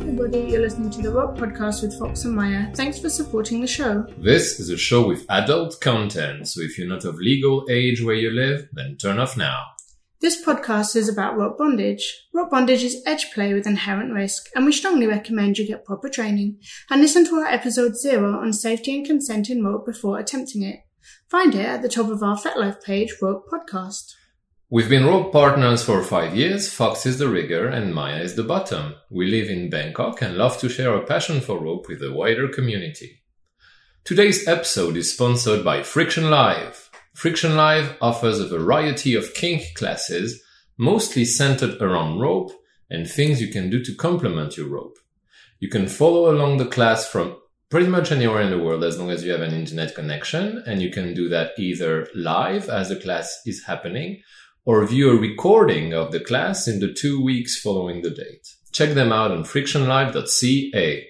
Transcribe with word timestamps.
everybody. 0.00 0.38
You're 0.38 0.60
listening 0.60 0.90
to 0.90 1.02
the 1.02 1.10
Rope 1.10 1.36
Podcast 1.36 1.82
with 1.82 1.98
Fox 1.98 2.24
and 2.24 2.34
Maya. 2.34 2.72
Thanks 2.74 3.00
for 3.00 3.10
supporting 3.10 3.60
the 3.60 3.66
show. 3.66 4.06
This 4.16 4.60
is 4.60 4.70
a 4.70 4.76
show 4.76 5.04
with 5.04 5.26
adult 5.28 5.80
content, 5.80 6.46
so 6.46 6.60
if 6.60 6.78
you're 6.78 6.86
not 6.86 7.04
of 7.04 7.16
legal 7.16 7.66
age 7.68 8.00
where 8.00 8.14
you 8.14 8.30
live, 8.30 8.68
then 8.72 8.96
turn 8.96 9.18
off 9.18 9.36
now. 9.36 9.60
This 10.20 10.44
podcast 10.44 10.94
is 10.94 11.08
about 11.08 11.36
rope 11.36 11.58
bondage. 11.58 12.26
Rope 12.32 12.50
bondage 12.50 12.84
is 12.84 13.02
edge 13.06 13.32
play 13.32 13.52
with 13.52 13.66
inherent 13.66 14.12
risk, 14.12 14.46
and 14.54 14.64
we 14.64 14.72
strongly 14.72 15.08
recommend 15.08 15.58
you 15.58 15.66
get 15.66 15.84
proper 15.84 16.08
training 16.08 16.58
and 16.90 17.00
listen 17.00 17.24
to 17.26 17.34
our 17.34 17.46
episode 17.46 17.96
zero 17.96 18.38
on 18.38 18.52
safety 18.52 18.96
and 18.96 19.04
consent 19.04 19.50
in 19.50 19.64
rope 19.64 19.84
before 19.84 20.18
attempting 20.20 20.62
it. 20.62 20.78
Find 21.28 21.56
it 21.56 21.66
at 21.66 21.82
the 21.82 21.88
top 21.88 22.08
of 22.08 22.22
our 22.22 22.36
FetLife 22.36 22.82
page, 22.82 23.14
Rope 23.20 23.46
Podcast. 23.52 24.12
We've 24.70 24.90
been 24.90 25.06
rope 25.06 25.32
partners 25.32 25.82
for 25.82 26.02
five 26.02 26.36
years. 26.36 26.70
Fox 26.70 27.06
is 27.06 27.18
the 27.18 27.30
rigger 27.30 27.68
and 27.68 27.94
Maya 27.94 28.20
is 28.20 28.34
the 28.34 28.42
bottom. 28.42 28.96
We 29.08 29.30
live 29.30 29.48
in 29.48 29.70
Bangkok 29.70 30.20
and 30.20 30.36
love 30.36 30.58
to 30.58 30.68
share 30.68 30.92
our 30.92 31.06
passion 31.06 31.40
for 31.40 31.58
rope 31.58 31.88
with 31.88 32.00
the 32.00 32.12
wider 32.12 32.48
community. 32.48 33.22
Today's 34.04 34.46
episode 34.46 34.98
is 34.98 35.10
sponsored 35.10 35.64
by 35.64 35.82
Friction 35.82 36.28
Live. 36.28 36.90
Friction 37.14 37.56
Live 37.56 37.96
offers 38.02 38.40
a 38.40 38.46
variety 38.46 39.14
of 39.14 39.32
kink 39.32 39.74
classes, 39.74 40.42
mostly 40.76 41.24
centered 41.24 41.80
around 41.80 42.18
rope 42.18 42.52
and 42.90 43.08
things 43.08 43.40
you 43.40 43.48
can 43.48 43.70
do 43.70 43.82
to 43.82 43.94
complement 43.94 44.58
your 44.58 44.68
rope. 44.68 44.98
You 45.60 45.70
can 45.70 45.88
follow 45.88 46.30
along 46.30 46.58
the 46.58 46.66
class 46.66 47.08
from 47.08 47.38
pretty 47.70 47.86
much 47.86 48.12
anywhere 48.12 48.42
in 48.42 48.50
the 48.50 48.62
world 48.62 48.84
as 48.84 48.98
long 48.98 49.10
as 49.10 49.24
you 49.24 49.32
have 49.32 49.40
an 49.40 49.54
internet 49.54 49.94
connection, 49.94 50.62
and 50.66 50.82
you 50.82 50.90
can 50.90 51.14
do 51.14 51.30
that 51.30 51.52
either 51.58 52.06
live 52.14 52.68
as 52.68 52.90
the 52.90 52.96
class 52.96 53.40
is 53.46 53.64
happening 53.64 54.20
or 54.68 54.84
view 54.84 55.10
a 55.10 55.16
recording 55.16 55.94
of 55.94 56.12
the 56.12 56.20
class 56.20 56.68
in 56.68 56.78
the 56.78 56.92
two 56.92 57.24
weeks 57.24 57.58
following 57.58 58.02
the 58.02 58.10
date. 58.10 58.46
Check 58.70 58.90
them 58.90 59.10
out 59.12 59.30
on 59.30 59.42
frictionlive.ca. 59.42 61.08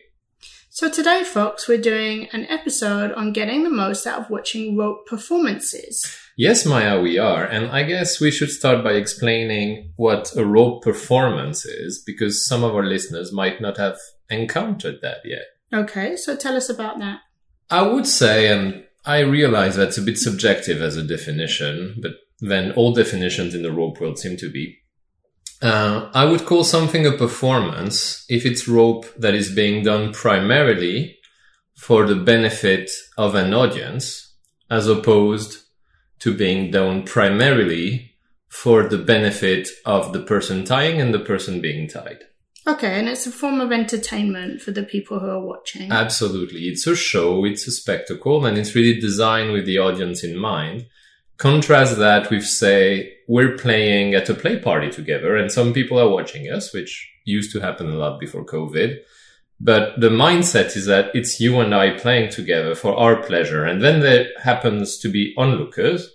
So 0.70 0.88
today, 0.88 1.24
folks, 1.24 1.66
we're 1.66 1.80
doing 1.80 2.28
an 2.32 2.44
episode 2.44 3.10
on 3.14 3.32
getting 3.32 3.64
the 3.64 3.70
most 3.70 4.06
out 4.06 4.20
of 4.20 4.30
watching 4.30 4.76
rope 4.76 5.08
performances. 5.08 6.06
Yes, 6.36 6.64
Maya, 6.64 7.00
we 7.00 7.18
are. 7.18 7.42
And 7.42 7.72
I 7.72 7.82
guess 7.82 8.20
we 8.20 8.30
should 8.30 8.50
start 8.50 8.84
by 8.84 8.92
explaining 8.92 9.92
what 9.96 10.36
a 10.36 10.46
rope 10.46 10.84
performance 10.84 11.64
is, 11.64 12.00
because 12.06 12.46
some 12.46 12.62
of 12.62 12.76
our 12.76 12.84
listeners 12.84 13.32
might 13.32 13.60
not 13.60 13.76
have 13.76 13.98
encountered 14.30 15.00
that 15.02 15.22
yet. 15.24 15.46
Okay, 15.74 16.14
so 16.14 16.36
tell 16.36 16.56
us 16.56 16.68
about 16.68 17.00
that. 17.00 17.22
I 17.70 17.82
would 17.82 18.06
say, 18.06 18.52
and 18.56 18.84
I 19.04 19.18
realize 19.18 19.74
that's 19.74 19.98
a 19.98 20.02
bit 20.02 20.16
subjective 20.16 20.80
as 20.80 20.96
a 20.96 21.02
definition, 21.02 21.96
but 22.00 22.12
then 22.40 22.72
all 22.72 22.92
definitions 22.92 23.54
in 23.54 23.62
the 23.62 23.72
rope 23.72 24.00
world 24.00 24.18
seem 24.18 24.36
to 24.36 24.50
be. 24.50 24.78
Uh, 25.60 26.08
I 26.14 26.24
would 26.24 26.46
call 26.46 26.62
something 26.62 27.04
a 27.04 27.12
performance 27.12 28.24
if 28.28 28.46
it's 28.46 28.68
rope 28.68 29.06
that 29.16 29.34
is 29.34 29.54
being 29.54 29.84
done 29.84 30.12
primarily 30.12 31.18
for 31.74 32.06
the 32.06 32.14
benefit 32.14 32.90
of 33.16 33.34
an 33.34 33.52
audience, 33.52 34.36
as 34.70 34.86
opposed 34.86 35.64
to 36.20 36.36
being 36.36 36.70
done 36.70 37.04
primarily 37.04 38.14
for 38.48 38.88
the 38.88 38.98
benefit 38.98 39.68
of 39.84 40.12
the 40.12 40.22
person 40.22 40.64
tying 40.64 41.00
and 41.00 41.12
the 41.12 41.18
person 41.18 41.60
being 41.60 41.88
tied. 41.88 42.24
Okay, 42.66 42.98
and 42.98 43.08
it's 43.08 43.26
a 43.26 43.30
form 43.30 43.60
of 43.60 43.72
entertainment 43.72 44.60
for 44.60 44.72
the 44.72 44.82
people 44.82 45.20
who 45.20 45.28
are 45.28 45.40
watching. 45.40 45.90
Absolutely. 45.90 46.62
It's 46.62 46.86
a 46.86 46.94
show, 46.94 47.44
it's 47.44 47.66
a 47.66 47.70
spectacle, 47.70 48.44
and 48.44 48.58
it's 48.58 48.74
really 48.74 49.00
designed 49.00 49.52
with 49.52 49.64
the 49.64 49.78
audience 49.78 50.22
in 50.22 50.36
mind. 50.36 50.86
Contrast 51.38 51.96
that 51.98 52.30
with, 52.30 52.44
say, 52.44 53.14
we're 53.28 53.56
playing 53.56 54.14
at 54.14 54.28
a 54.28 54.34
play 54.34 54.58
party 54.58 54.90
together 54.90 55.36
and 55.36 55.52
some 55.52 55.72
people 55.72 55.98
are 55.98 56.08
watching 56.08 56.50
us, 56.50 56.74
which 56.74 57.10
used 57.24 57.52
to 57.52 57.60
happen 57.60 57.88
a 57.88 57.94
lot 57.96 58.18
before 58.18 58.44
COVID. 58.44 58.98
But 59.60 60.00
the 60.00 60.08
mindset 60.08 60.76
is 60.76 60.86
that 60.86 61.10
it's 61.14 61.40
you 61.40 61.60
and 61.60 61.74
I 61.74 61.96
playing 61.96 62.30
together 62.30 62.74
for 62.74 62.96
our 62.96 63.22
pleasure. 63.22 63.64
And 63.64 63.82
then 63.82 64.00
there 64.00 64.28
happens 64.42 64.98
to 64.98 65.08
be 65.08 65.34
onlookers 65.36 66.12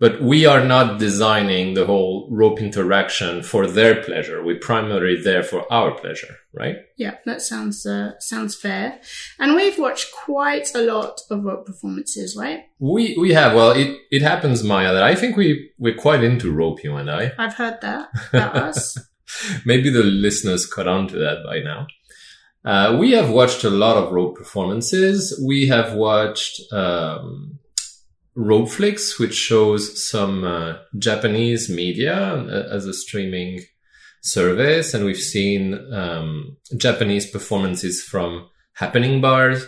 but 0.00 0.20
we 0.20 0.44
are 0.44 0.64
not 0.64 0.98
designing 0.98 1.74
the 1.74 1.86
whole 1.86 2.28
rope 2.30 2.60
interaction 2.60 3.42
for 3.42 3.66
their 3.66 4.02
pleasure. 4.02 4.42
We're 4.42 4.58
primarily 4.58 5.22
there 5.22 5.42
for 5.42 5.72
our 5.72 5.92
pleasure, 5.92 6.36
right? 6.52 6.76
Yeah, 6.96 7.16
that 7.26 7.42
sounds 7.42 7.86
uh, 7.86 8.18
sounds 8.18 8.56
fair. 8.56 9.00
And 9.38 9.54
we've 9.54 9.78
watched 9.78 10.12
quite 10.12 10.74
a 10.74 10.82
lot 10.82 11.20
of 11.30 11.44
rope 11.44 11.66
performances, 11.66 12.36
right? 12.36 12.64
We 12.78 13.16
we 13.18 13.32
have. 13.32 13.54
Well, 13.54 13.70
it 13.70 13.96
it 14.10 14.22
happens, 14.22 14.64
Maya, 14.64 14.92
that 14.92 15.04
I 15.04 15.14
think 15.14 15.36
we 15.36 15.70
we're 15.78 15.94
quite 15.94 16.24
into 16.24 16.52
rope, 16.52 16.82
you 16.82 16.96
and 16.96 17.10
I. 17.10 17.32
I've 17.38 17.54
heard 17.54 17.80
that 17.82 18.08
about 18.32 18.56
us. 18.68 18.98
Maybe 19.64 19.90
the 19.90 20.02
listeners 20.02 20.66
caught 20.66 20.88
on 20.88 21.08
to 21.08 21.18
that 21.18 21.44
by 21.44 21.60
now. 21.60 21.86
Uh, 22.64 22.96
we 22.98 23.12
have 23.12 23.30
watched 23.30 23.62
a 23.64 23.70
lot 23.70 23.96
of 23.96 24.12
rope 24.12 24.36
performances. 24.36 25.40
We 25.46 25.66
have 25.68 25.94
watched 25.94 26.72
um, 26.72 27.53
Ropeflix, 28.36 29.18
which 29.18 29.34
shows 29.34 30.02
some 30.02 30.44
uh, 30.44 30.74
Japanese 30.98 31.68
media 31.68 32.16
uh, 32.16 32.68
as 32.70 32.86
a 32.86 32.92
streaming 32.92 33.60
service, 34.22 34.94
and 34.94 35.04
we've 35.04 35.16
seen 35.16 35.74
um, 35.92 36.56
Japanese 36.76 37.30
performances 37.30 38.02
from 38.02 38.48
happening 38.74 39.20
bars. 39.20 39.66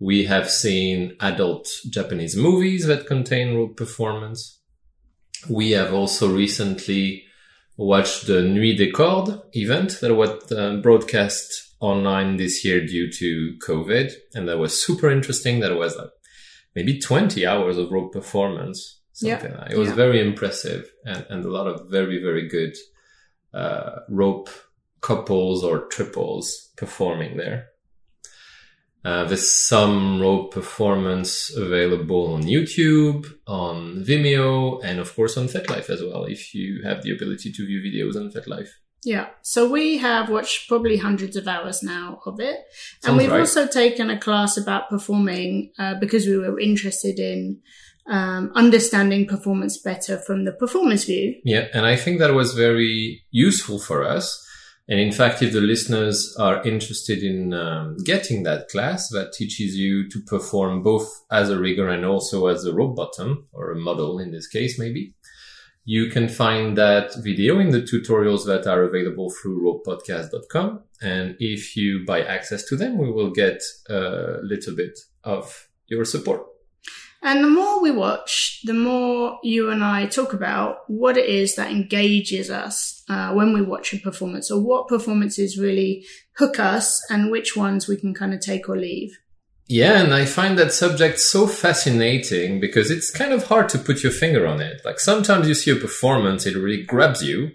We 0.00 0.24
have 0.24 0.50
seen 0.50 1.16
adult 1.20 1.68
Japanese 1.90 2.36
movies 2.36 2.86
that 2.86 3.06
contain 3.06 3.54
rope 3.54 3.76
performance. 3.76 4.60
We 5.48 5.72
have 5.72 5.92
also 5.92 6.32
recently 6.32 7.24
watched 7.76 8.26
the 8.26 8.42
Nuit 8.42 8.78
des 8.78 8.90
Cordes 8.90 9.40
event 9.52 10.00
that 10.00 10.14
was 10.14 10.50
uh, 10.50 10.76
broadcast 10.82 11.74
online 11.80 12.36
this 12.36 12.64
year 12.64 12.84
due 12.84 13.10
to 13.12 13.56
COVID, 13.64 14.12
and 14.34 14.48
that 14.48 14.58
was 14.58 14.80
super 14.80 15.08
interesting. 15.10 15.60
That 15.60 15.76
was 15.76 15.96
like 15.96 16.10
maybe 16.78 17.00
20 17.00 17.44
hours 17.44 17.76
of 17.76 17.90
rope 17.90 18.12
performance. 18.12 19.00
Something 19.12 19.50
yeah. 19.50 19.58
like. 19.58 19.72
It 19.72 19.78
was 19.78 19.88
yeah. 19.88 19.94
very 19.96 20.20
impressive 20.20 20.88
and, 21.04 21.26
and 21.28 21.44
a 21.44 21.50
lot 21.50 21.66
of 21.66 21.90
very, 21.90 22.22
very 22.22 22.48
good 22.48 22.76
uh, 23.52 23.96
rope 24.08 24.48
couples 25.00 25.64
or 25.64 25.88
triples 25.88 26.70
performing 26.76 27.36
there. 27.36 27.70
Uh, 29.04 29.24
there's 29.24 29.50
some 29.50 30.20
rope 30.20 30.52
performance 30.54 31.52
available 31.56 32.34
on 32.34 32.42
YouTube, 32.42 33.26
on 33.48 34.04
Vimeo, 34.04 34.80
and 34.84 35.00
of 35.00 35.12
course 35.16 35.36
on 35.36 35.48
FetLife 35.48 35.90
as 35.90 36.00
well, 36.00 36.24
if 36.26 36.54
you 36.54 36.82
have 36.84 37.02
the 37.02 37.10
ability 37.10 37.50
to 37.52 37.66
view 37.66 37.80
videos 37.80 38.14
on 38.14 38.30
FetLife. 38.30 38.70
Yeah. 39.04 39.28
So 39.42 39.70
we 39.70 39.98
have 39.98 40.28
watched 40.28 40.68
probably 40.68 40.96
hundreds 40.96 41.36
of 41.36 41.46
hours 41.46 41.82
now 41.82 42.20
of 42.26 42.40
it. 42.40 42.56
Sounds 43.00 43.04
and 43.04 43.16
we've 43.16 43.30
right. 43.30 43.40
also 43.40 43.66
taken 43.66 44.10
a 44.10 44.18
class 44.18 44.56
about 44.56 44.90
performing 44.90 45.72
uh, 45.78 45.94
because 45.94 46.26
we 46.26 46.36
were 46.36 46.58
interested 46.58 47.18
in 47.18 47.60
um, 48.08 48.50
understanding 48.54 49.26
performance 49.26 49.78
better 49.78 50.18
from 50.18 50.44
the 50.44 50.52
performance 50.52 51.04
view. 51.04 51.36
Yeah. 51.44 51.66
And 51.72 51.86
I 51.86 51.96
think 51.96 52.18
that 52.18 52.34
was 52.34 52.54
very 52.54 53.22
useful 53.30 53.78
for 53.78 54.04
us. 54.04 54.44
And 54.90 54.98
in 54.98 55.12
fact, 55.12 55.42
if 55.42 55.52
the 55.52 55.60
listeners 55.60 56.34
are 56.40 56.66
interested 56.66 57.22
in 57.22 57.52
um, 57.52 57.98
getting 58.04 58.44
that 58.44 58.68
class 58.68 59.10
that 59.10 59.34
teaches 59.34 59.76
you 59.76 60.08
to 60.08 60.20
perform 60.22 60.82
both 60.82 61.24
as 61.30 61.50
a 61.50 61.58
rigger 61.58 61.88
and 61.88 62.06
also 62.06 62.46
as 62.46 62.64
a 62.64 62.72
rope 62.72 62.96
bottom 62.96 63.46
or 63.52 63.70
a 63.70 63.76
model 63.76 64.18
in 64.18 64.32
this 64.32 64.48
case, 64.48 64.78
maybe, 64.78 65.14
you 65.88 66.10
can 66.10 66.28
find 66.28 66.76
that 66.76 67.14
video 67.24 67.58
in 67.58 67.70
the 67.70 67.80
tutorials 67.80 68.44
that 68.44 68.66
are 68.66 68.82
available 68.82 69.30
through 69.30 69.58
ropepodcast.com. 69.64 70.82
And 71.00 71.34
if 71.40 71.78
you 71.78 72.04
buy 72.04 72.20
access 72.24 72.62
to 72.66 72.76
them, 72.76 72.98
we 72.98 73.10
will 73.10 73.30
get 73.30 73.62
a 73.88 74.36
little 74.42 74.76
bit 74.76 74.98
of 75.24 75.66
your 75.86 76.04
support. 76.04 76.42
And 77.22 77.42
the 77.42 77.48
more 77.48 77.80
we 77.80 77.90
watch, 77.90 78.60
the 78.64 78.74
more 78.74 79.38
you 79.42 79.70
and 79.70 79.82
I 79.82 80.04
talk 80.04 80.34
about 80.34 80.80
what 80.88 81.16
it 81.16 81.24
is 81.24 81.54
that 81.54 81.70
engages 81.70 82.50
us 82.50 83.02
uh, 83.08 83.32
when 83.32 83.54
we 83.54 83.62
watch 83.62 83.94
a 83.94 83.98
performance 83.98 84.50
or 84.50 84.60
what 84.60 84.88
performances 84.88 85.58
really 85.58 86.04
hook 86.36 86.60
us 86.60 87.02
and 87.08 87.30
which 87.30 87.56
ones 87.56 87.88
we 87.88 87.96
can 87.96 88.12
kind 88.12 88.34
of 88.34 88.40
take 88.40 88.68
or 88.68 88.76
leave. 88.76 89.18
Yeah, 89.68 90.02
and 90.02 90.14
I 90.14 90.24
find 90.24 90.58
that 90.58 90.72
subject 90.72 91.20
so 91.20 91.46
fascinating 91.46 92.58
because 92.58 92.90
it's 92.90 93.10
kind 93.10 93.32
of 93.32 93.44
hard 93.44 93.68
to 93.70 93.78
put 93.78 94.02
your 94.02 94.12
finger 94.12 94.46
on 94.46 94.62
it. 94.62 94.80
Like 94.82 94.98
sometimes 94.98 95.46
you 95.46 95.54
see 95.54 95.70
a 95.70 95.76
performance, 95.76 96.46
it 96.46 96.56
really 96.56 96.82
grabs 96.82 97.22
you, 97.22 97.50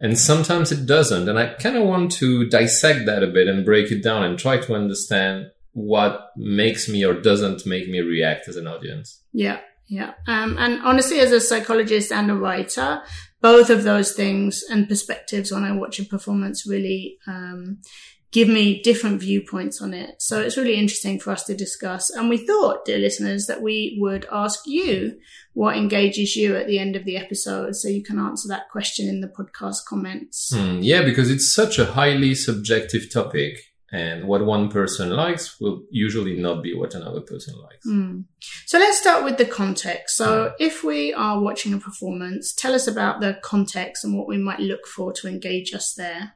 and 0.00 0.16
sometimes 0.16 0.70
it 0.70 0.86
doesn't. 0.86 1.28
And 1.28 1.36
I 1.36 1.54
kind 1.54 1.76
of 1.76 1.82
want 1.82 2.12
to 2.12 2.48
dissect 2.48 3.06
that 3.06 3.24
a 3.24 3.26
bit 3.26 3.48
and 3.48 3.64
break 3.64 3.90
it 3.90 4.04
down 4.04 4.22
and 4.22 4.38
try 4.38 4.58
to 4.58 4.74
understand 4.74 5.46
what 5.72 6.30
makes 6.36 6.88
me 6.88 7.04
or 7.04 7.14
doesn't 7.14 7.66
make 7.66 7.88
me 7.88 8.00
react 8.00 8.46
as 8.46 8.56
an 8.56 8.68
audience. 8.68 9.20
Yeah, 9.32 9.58
yeah. 9.88 10.12
Um, 10.28 10.56
and 10.58 10.80
honestly, 10.82 11.18
as 11.18 11.32
a 11.32 11.40
psychologist 11.40 12.12
and 12.12 12.30
a 12.30 12.36
writer, 12.36 13.02
both 13.40 13.68
of 13.68 13.82
those 13.82 14.12
things 14.12 14.62
and 14.70 14.88
perspectives 14.88 15.50
when 15.50 15.64
I 15.64 15.72
watch 15.72 15.98
a 15.98 16.04
performance 16.04 16.68
really 16.68 17.18
um, 17.26 17.78
give 18.30 18.48
me 18.48 18.82
different 18.82 19.20
viewpoints 19.20 19.80
on 19.80 19.94
it. 19.94 20.16
So 20.20 20.40
it's 20.40 20.56
really 20.56 20.76
interesting 20.76 21.18
for 21.18 21.30
us 21.30 21.44
to 21.44 21.54
discuss. 21.54 22.10
And 22.10 22.28
we 22.28 22.36
thought, 22.36 22.84
dear 22.84 22.98
listeners, 22.98 23.46
that 23.46 23.62
we 23.62 23.96
would 24.00 24.26
ask 24.30 24.60
you 24.66 25.18
what 25.54 25.76
engages 25.76 26.36
you 26.36 26.56
at 26.56 26.66
the 26.66 26.78
end 26.78 26.94
of 26.94 27.04
the 27.04 27.16
episode. 27.16 27.74
So 27.76 27.88
you 27.88 28.02
can 28.02 28.18
answer 28.18 28.48
that 28.48 28.68
question 28.70 29.08
in 29.08 29.20
the 29.20 29.28
podcast 29.28 29.86
comments. 29.88 30.52
Hmm, 30.54 30.80
yeah, 30.80 31.02
because 31.02 31.30
it's 31.30 31.52
such 31.52 31.78
a 31.78 31.86
highly 31.86 32.34
subjective 32.34 33.10
topic. 33.12 33.60
And 33.90 34.28
what 34.28 34.44
one 34.44 34.68
person 34.68 35.08
likes 35.08 35.58
will 35.58 35.82
usually 35.90 36.38
not 36.38 36.62
be 36.62 36.74
what 36.74 36.94
another 36.94 37.22
person 37.22 37.54
likes. 37.58 37.86
Mm. 37.86 38.24
So 38.66 38.78
let's 38.78 39.00
start 39.00 39.24
with 39.24 39.38
the 39.38 39.46
context. 39.46 40.18
So 40.18 40.52
if 40.60 40.84
we 40.84 41.14
are 41.14 41.40
watching 41.40 41.72
a 41.72 41.78
performance, 41.78 42.52
tell 42.52 42.74
us 42.74 42.86
about 42.86 43.22
the 43.22 43.38
context 43.42 44.04
and 44.04 44.14
what 44.14 44.28
we 44.28 44.36
might 44.36 44.60
look 44.60 44.86
for 44.86 45.14
to 45.14 45.26
engage 45.26 45.72
us 45.72 45.94
there. 45.94 46.34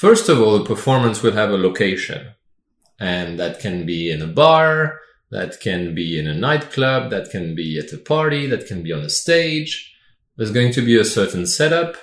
First 0.00 0.30
of 0.30 0.40
all, 0.40 0.56
a 0.56 0.64
performance 0.64 1.22
will 1.22 1.34
have 1.34 1.50
a 1.50 1.58
location 1.58 2.28
and 2.98 3.38
that 3.38 3.60
can 3.60 3.84
be 3.84 4.10
in 4.10 4.22
a 4.22 4.26
bar, 4.26 4.98
that 5.30 5.60
can 5.60 5.94
be 5.94 6.18
in 6.18 6.26
a 6.26 6.32
nightclub, 6.32 7.10
that 7.10 7.28
can 7.28 7.54
be 7.54 7.78
at 7.78 7.92
a 7.92 7.98
party, 7.98 8.46
that 8.46 8.66
can 8.66 8.82
be 8.82 8.94
on 8.94 9.00
a 9.00 9.10
stage. 9.10 9.94
There's 10.38 10.52
going 10.52 10.72
to 10.72 10.80
be 10.80 10.96
a 10.96 11.04
certain 11.04 11.46
setup. 11.46 11.98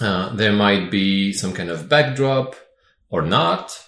Uh, 0.00 0.34
there 0.36 0.54
might 0.54 0.90
be 0.90 1.34
some 1.34 1.52
kind 1.52 1.68
of 1.68 1.86
backdrop 1.86 2.56
or 3.10 3.20
not. 3.20 3.78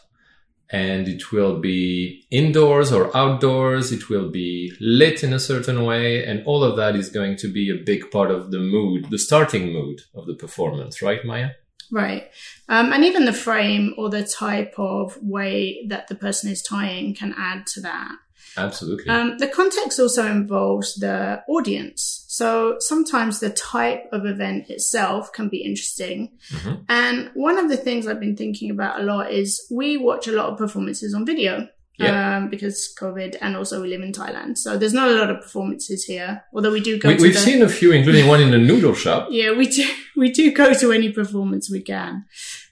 And 0.68 1.08
it 1.08 1.32
will 1.32 1.60
be 1.60 2.26
indoors 2.30 2.92
or 2.92 3.16
outdoors. 3.16 3.90
It 3.90 4.10
will 4.10 4.28
be 4.30 4.74
lit 4.82 5.24
in 5.24 5.32
a 5.32 5.40
certain 5.40 5.86
way. 5.86 6.26
And 6.26 6.44
all 6.44 6.62
of 6.62 6.76
that 6.76 6.94
is 6.94 7.08
going 7.08 7.36
to 7.38 7.50
be 7.50 7.70
a 7.70 7.82
big 7.82 8.10
part 8.10 8.30
of 8.30 8.50
the 8.50 8.58
mood, 8.58 9.08
the 9.08 9.18
starting 9.18 9.72
mood 9.72 10.02
of 10.14 10.26
the 10.26 10.34
performance, 10.34 11.00
right, 11.00 11.24
Maya? 11.24 11.52
Right. 11.90 12.24
Um, 12.68 12.92
and 12.92 13.04
even 13.04 13.24
the 13.24 13.32
frame 13.32 13.94
or 13.96 14.10
the 14.10 14.24
type 14.24 14.74
of 14.78 15.16
way 15.22 15.84
that 15.88 16.08
the 16.08 16.14
person 16.14 16.50
is 16.50 16.62
tying 16.62 17.14
can 17.14 17.34
add 17.38 17.66
to 17.68 17.80
that. 17.80 18.12
Absolutely. 18.56 19.08
Um, 19.08 19.38
the 19.38 19.46
context 19.46 20.00
also 20.00 20.26
involves 20.26 20.96
the 20.96 21.42
audience. 21.48 22.24
So 22.28 22.76
sometimes 22.80 23.38
the 23.40 23.50
type 23.50 24.08
of 24.12 24.26
event 24.26 24.68
itself 24.68 25.32
can 25.32 25.48
be 25.48 25.58
interesting. 25.58 26.32
Mhm. 26.50 26.84
And 26.88 27.30
one 27.34 27.56
of 27.58 27.68
the 27.68 27.76
things 27.76 28.06
I've 28.06 28.20
been 28.20 28.36
thinking 28.36 28.70
about 28.70 29.00
a 29.00 29.04
lot 29.04 29.32
is 29.32 29.64
we 29.70 29.96
watch 29.96 30.26
a 30.28 30.32
lot 30.32 30.48
of 30.50 30.58
performances 30.58 31.14
on 31.14 31.24
video. 31.24 31.68
Yeah. 32.00 32.36
Um, 32.36 32.48
because 32.48 32.94
COVID 32.96 33.38
and 33.40 33.56
also 33.56 33.82
we 33.82 33.88
live 33.88 34.02
in 34.02 34.12
Thailand. 34.12 34.56
So 34.56 34.76
there's 34.78 34.92
not 34.92 35.08
a 35.10 35.14
lot 35.14 35.30
of 35.30 35.40
performances 35.40 36.04
here, 36.04 36.44
although 36.54 36.70
we 36.70 36.78
do 36.80 36.96
go 36.96 37.08
We, 37.08 37.16
we've 37.16 37.32
the- 37.34 37.40
seen 37.40 37.60
a 37.60 37.68
few, 37.68 37.90
including 37.90 38.28
one 38.28 38.40
in 38.40 38.52
the 38.52 38.58
noodle 38.58 38.94
shop. 38.94 39.28
yeah, 39.32 39.50
we 39.52 39.66
do. 39.66 39.84
We 40.18 40.30
do 40.32 40.52
go 40.52 40.74
to 40.74 40.92
any 40.92 41.12
performance 41.12 41.70
we 41.70 41.80
can. 41.80 42.24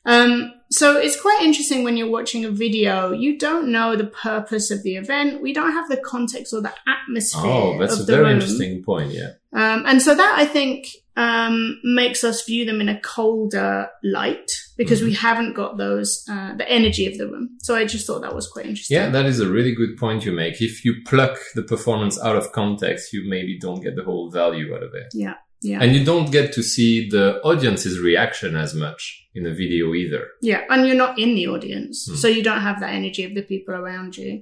Um, 0.05 0.53
so 0.71 0.97
it's 0.99 1.21
quite 1.21 1.41
interesting 1.43 1.85
when 1.85 1.97
you're 1.97 2.11
watching 2.11 2.45
a 2.45 2.51
video. 2.51 3.13
You 3.13 3.39
don't 3.39 3.69
know 3.71 3.97
the 3.97 4.07
purpose 4.07 4.71
of 4.71 4.83
the 4.83 4.97
event. 4.97 5.41
We 5.43 5.53
don't 5.53 5.73
have 5.73 5.89
the 5.89 5.97
context 5.97 6.53
or 6.53 6.61
the 6.61 6.73
atmosphere. 6.87 7.41
Oh, 7.45 7.79
that's 7.79 7.99
a 8.01 8.05
very 8.05 8.25
room. 8.25 8.33
interesting 8.35 8.83
point. 8.83 9.13
Yeah. 9.13 9.31
Um, 9.53 9.85
and 9.87 10.03
so 10.03 10.15
that 10.15 10.35
I 10.39 10.45
think 10.45 10.89
um, 11.17 11.81
makes 11.83 12.25
us 12.25 12.45
view 12.45 12.65
them 12.67 12.81
in 12.81 12.89
a 12.89 13.01
colder 13.01 13.89
light 14.05 14.51
because 14.77 14.99
Mm-hmm. 14.99 15.09
we 15.09 15.15
haven't 15.15 15.55
got 15.55 15.79
those 15.79 16.25
uh, 16.31 16.55
the 16.57 16.69
energy 16.71 17.07
of 17.07 17.17
the 17.17 17.27
room. 17.27 17.57
So 17.63 17.75
I 17.75 17.85
just 17.87 18.07
thought 18.07 18.21
that 18.23 18.35
was 18.35 18.47
quite 18.49 18.67
interesting. 18.67 18.97
Yeah, 18.97 19.09
that 19.11 19.25
is 19.25 19.41
a 19.41 19.49
really 19.49 19.75
good 19.75 19.97
point 19.97 20.25
you 20.27 20.33
make. 20.33 20.61
If 20.61 20.85
you 20.85 20.97
pluck 21.07 21.39
the 21.55 21.63
performance 21.63 22.21
out 22.21 22.37
of 22.37 22.53
context, 22.53 23.13
you 23.15 23.25
maybe 23.29 23.59
don't 23.59 23.81
get 23.83 23.97
the 23.97 24.05
whole 24.05 24.31
value 24.31 24.75
out 24.75 24.83
of 24.83 24.93
it. 24.95 25.07
yeah, 25.15 25.35
yeah, 25.67 25.79
And 25.83 25.89
you 25.97 26.03
don't 26.11 26.31
get 26.39 26.47
to 26.57 26.63
see 26.75 26.93
the 27.17 27.27
audience's 27.51 27.97
reaction 28.11 28.51
as 28.65 28.73
much 28.85 29.03
in 29.37 29.43
the 29.49 29.55
video 29.63 29.85
either. 30.03 30.23
yeah. 30.51 30.63
And 30.71 30.87
you're 30.87 31.03
not 31.07 31.15
in 31.25 31.31
the 31.39 31.47
audience, 31.55 31.97
Hmm. 32.09 32.17
so 32.23 32.27
you 32.37 32.43
don't 32.49 32.63
have 32.69 32.79
that 32.81 32.93
energy 33.01 33.23
of 33.29 33.33
the 33.39 33.43
people 33.53 33.75
around 33.83 34.11
you. 34.23 34.33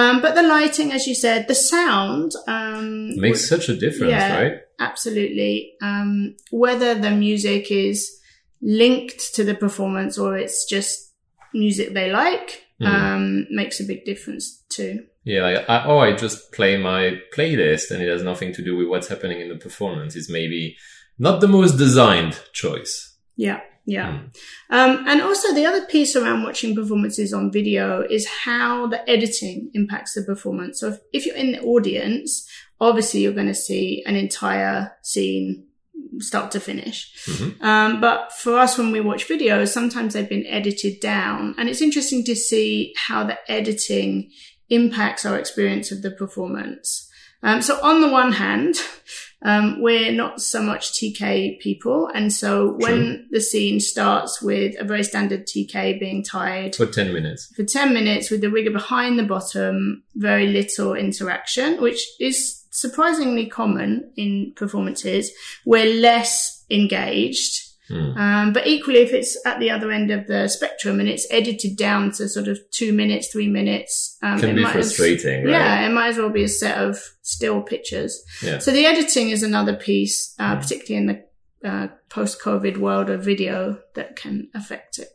Um, 0.00 0.14
but 0.24 0.32
the 0.38 0.42
lighting, 0.56 0.88
as 0.92 1.02
you 1.08 1.14
said, 1.24 1.40
the 1.48 1.54
sound 1.54 2.32
um, 2.56 3.16
makes 3.26 3.48
such 3.54 3.66
a 3.74 3.76
difference, 3.84 4.12
Yeah. 4.12 4.38
right? 4.42 4.56
absolutely 4.80 5.54
um, 5.82 6.36
whether 6.64 6.90
the 7.04 7.10
music 7.10 7.64
is 7.86 7.98
linked 8.62 9.34
to 9.34 9.42
the 9.44 9.54
performance 9.54 10.18
or 10.22 10.36
it's 10.36 10.64
just 10.74 11.12
music 11.54 11.88
they 11.94 12.08
like 12.12 12.48
um, 12.80 13.44
makes 13.50 13.80
a 13.80 13.84
big 13.84 14.04
difference 14.04 14.62
too 14.68 14.94
Yeah, 15.28 15.42
like, 15.42 15.68
I, 15.68 15.84
oh, 15.84 15.98
I 15.98 16.10
just 16.24 16.52
play 16.52 16.72
my 16.90 17.02
playlist 17.36 17.90
and 17.90 18.02
it 18.02 18.08
has 18.08 18.22
nothing 18.22 18.52
to 18.54 18.62
do 18.68 18.76
with 18.78 18.88
what's 18.88 19.08
happening 19.08 19.40
in 19.40 19.48
the 19.48 19.56
performance. 19.66 20.16
It's 20.16 20.30
maybe 20.30 20.76
not 21.18 21.40
the 21.40 21.48
most 21.58 21.76
designed 21.86 22.34
choice. 22.62 22.92
yeah 23.46 23.60
yeah 23.96 24.08
Mm. 24.10 24.24
um, 24.78 24.92
and 25.10 25.18
also 25.22 25.48
the 25.54 25.64
other 25.70 25.84
piece 25.94 26.12
around 26.16 26.42
watching 26.48 26.74
performances 26.80 27.32
on 27.38 27.50
video 27.58 27.86
is 28.16 28.24
how 28.44 28.86
the 28.92 29.00
editing 29.14 29.70
impacts 29.80 30.12
the 30.14 30.22
performance 30.32 30.74
so 30.80 30.88
if, 30.92 30.96
if 31.16 31.20
you're 31.26 31.42
in 31.44 31.52
the 31.52 31.62
audience 31.74 32.30
obviously 32.88 33.20
you're 33.20 33.38
going 33.40 33.54
to 33.56 33.62
see 33.68 33.84
an 34.10 34.14
entire 34.26 34.78
scene 35.02 35.64
start 36.30 36.50
to 36.52 36.60
finish 36.60 36.98
Mhm. 37.26 37.50
Um, 37.70 37.90
but 38.06 38.18
for 38.42 38.52
us, 38.64 38.72
when 38.78 38.90
we 38.92 39.00
watch 39.10 39.28
videos, 39.34 39.68
sometimes 39.78 40.10
they've 40.12 40.34
been 40.36 40.46
edited 40.60 40.94
down, 41.00 41.54
and 41.58 41.64
it's 41.68 41.82
interesting 41.88 42.22
to 42.30 42.34
see 42.48 42.92
how 43.06 43.20
the 43.30 43.38
editing 43.58 44.30
impacts 44.70 45.24
our 45.24 45.38
experience 45.38 45.90
of 45.92 46.02
the 46.02 46.10
performance. 46.10 47.08
Um, 47.42 47.62
so 47.62 47.78
on 47.82 48.00
the 48.00 48.08
one 48.08 48.32
hand, 48.32 48.74
um, 49.42 49.80
we're 49.80 50.10
not 50.10 50.40
so 50.40 50.60
much 50.60 50.92
TK 50.92 51.60
people, 51.60 52.08
and 52.12 52.32
so 52.32 52.72
when 52.72 53.28
the 53.30 53.40
scene 53.40 53.78
starts 53.78 54.42
with 54.42 54.74
a 54.80 54.84
very 54.84 55.04
standard 55.04 55.46
TK 55.46 56.00
being 56.00 56.24
tied 56.24 56.74
For 56.74 56.86
10 56.86 57.12
minutes. 57.12 57.46
for 57.54 57.62
10 57.62 57.94
minutes 57.94 58.30
with 58.30 58.40
the 58.40 58.50
rigger 58.50 58.72
behind 58.72 59.18
the 59.18 59.22
bottom, 59.22 60.02
very 60.16 60.48
little 60.48 60.94
interaction, 60.94 61.80
which 61.80 62.04
is 62.18 62.64
surprisingly 62.70 63.46
common 63.46 64.10
in 64.16 64.52
performances. 64.56 65.30
We're 65.64 66.00
less 66.00 66.64
engaged. 66.70 67.67
Hmm. 67.88 68.18
Um, 68.18 68.52
but 68.52 68.66
equally, 68.66 68.98
if 69.00 69.12
it's 69.12 69.38
at 69.46 69.60
the 69.60 69.70
other 69.70 69.90
end 69.90 70.10
of 70.10 70.26
the 70.26 70.46
spectrum 70.48 71.00
and 71.00 71.08
it's 71.08 71.26
edited 71.30 71.76
down 71.76 72.12
to 72.12 72.28
sort 72.28 72.48
of 72.48 72.58
two 72.70 72.92
minutes, 72.92 73.28
three 73.32 73.48
minutes, 73.48 74.16
um, 74.22 74.38
Can 74.38 74.50
it 74.50 74.54
be 74.56 74.62
might 74.62 74.76
as- 74.76 74.94
frustrating, 74.96 75.44
right? 75.44 75.50
yeah, 75.52 75.86
it 75.86 75.92
might 75.92 76.08
as 76.08 76.18
well 76.18 76.30
be 76.30 76.44
a 76.44 76.48
set 76.48 76.76
of 76.78 76.98
still 77.22 77.62
pictures. 77.62 78.22
Yeah. 78.42 78.58
So 78.58 78.70
the 78.72 78.84
editing 78.86 79.30
is 79.30 79.42
another 79.42 79.74
piece, 79.74 80.34
uh, 80.38 80.56
particularly 80.56 80.96
in 80.96 81.06
the 81.62 81.68
uh, 81.68 81.88
post-COVID 82.10 82.76
world 82.76 83.10
of 83.10 83.24
video 83.24 83.78
that 83.94 84.16
can 84.16 84.48
affect 84.54 84.98
it. 84.98 85.08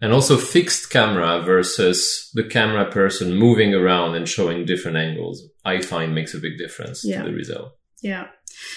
And 0.00 0.12
also 0.12 0.36
fixed 0.36 0.90
camera 0.90 1.42
versus 1.42 2.30
the 2.34 2.44
camera 2.44 2.88
person 2.90 3.34
moving 3.34 3.74
around 3.74 4.14
and 4.14 4.28
showing 4.28 4.64
different 4.64 4.96
angles, 4.96 5.42
I 5.64 5.80
find 5.82 6.14
makes 6.14 6.34
a 6.34 6.38
big 6.38 6.56
difference 6.56 7.04
Yeah. 7.04 7.22
to 7.24 7.30
the 7.30 7.34
result. 7.34 7.72
Yeah. 8.02 8.28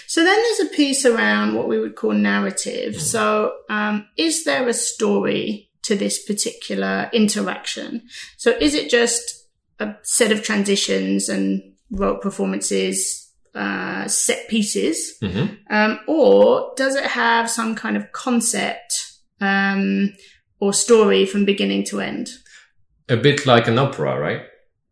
So 0.07 0.23
then 0.23 0.35
there's 0.35 0.71
a 0.71 0.75
piece 0.75 1.05
around 1.05 1.55
what 1.55 1.67
we 1.67 1.79
would 1.79 1.95
call 1.95 2.11
narrative. 2.11 2.99
So, 2.99 3.53
um, 3.69 4.07
is 4.17 4.43
there 4.43 4.67
a 4.67 4.73
story 4.73 5.69
to 5.83 5.95
this 5.95 6.23
particular 6.23 7.09
interaction? 7.13 8.03
So 8.37 8.51
is 8.51 8.75
it 8.75 8.89
just 8.89 9.47
a 9.79 9.95
set 10.03 10.31
of 10.31 10.43
transitions 10.43 11.29
and 11.29 11.73
rote 11.89 12.21
performances, 12.21 13.31
uh, 13.55 14.07
set 14.07 14.47
pieces? 14.47 15.17
hmm 15.21 15.45
Um, 15.69 15.99
or 16.07 16.73
does 16.77 16.95
it 16.95 17.05
have 17.05 17.49
some 17.49 17.75
kind 17.75 17.97
of 17.97 18.11
concept, 18.11 19.13
um, 19.39 20.13
or 20.59 20.73
story 20.73 21.25
from 21.25 21.45
beginning 21.45 21.85
to 21.85 22.01
end? 22.01 22.29
A 23.09 23.17
bit 23.17 23.45
like 23.45 23.67
an 23.67 23.79
opera, 23.79 24.19
right? 24.19 24.43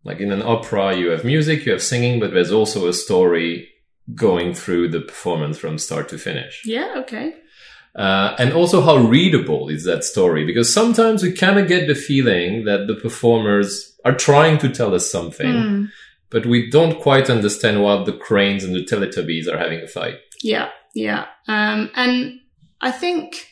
Like 0.03 0.19
in 0.19 0.31
an 0.31 0.41
opera, 0.41 0.95
you 0.97 1.09
have 1.09 1.23
music, 1.23 1.65
you 1.65 1.73
have 1.73 1.83
singing, 1.83 2.19
but 2.19 2.33
there's 2.33 2.51
also 2.51 2.87
a 2.87 2.93
story 2.93 3.69
going 4.15 4.53
through 4.53 4.89
the 4.89 5.01
performance 5.01 5.57
from 5.57 5.77
start 5.77 6.09
to 6.09 6.17
finish. 6.17 6.61
Yeah. 6.65 6.93
Okay. 6.97 7.35
Uh, 7.95 8.35
and 8.37 8.53
also 8.53 8.81
how 8.81 8.97
readable 8.97 9.67
is 9.69 9.83
that 9.83 10.03
story? 10.03 10.45
Because 10.45 10.71
sometimes 10.73 11.23
we 11.23 11.31
kind 11.31 11.57
of 11.59 11.67
get 11.67 11.87
the 11.87 11.95
feeling 11.95 12.65
that 12.65 12.87
the 12.87 12.95
performers 12.95 13.97
are 14.05 14.15
trying 14.15 14.57
to 14.59 14.69
tell 14.69 14.93
us 14.93 15.11
something, 15.11 15.51
Hmm. 15.51 15.85
but 16.29 16.45
we 16.45 16.69
don't 16.69 17.01
quite 17.01 17.29
understand 17.29 17.81
why 17.83 18.03
the 18.03 18.13
cranes 18.13 18.63
and 18.63 18.75
the 18.75 18.85
Teletubbies 18.85 19.47
are 19.47 19.57
having 19.57 19.81
a 19.81 19.87
fight. 19.87 20.15
Yeah, 20.43 20.69
yeah. 20.93 21.25
Um, 21.47 21.89
and 21.95 22.39
I 22.79 22.91
think 22.91 23.47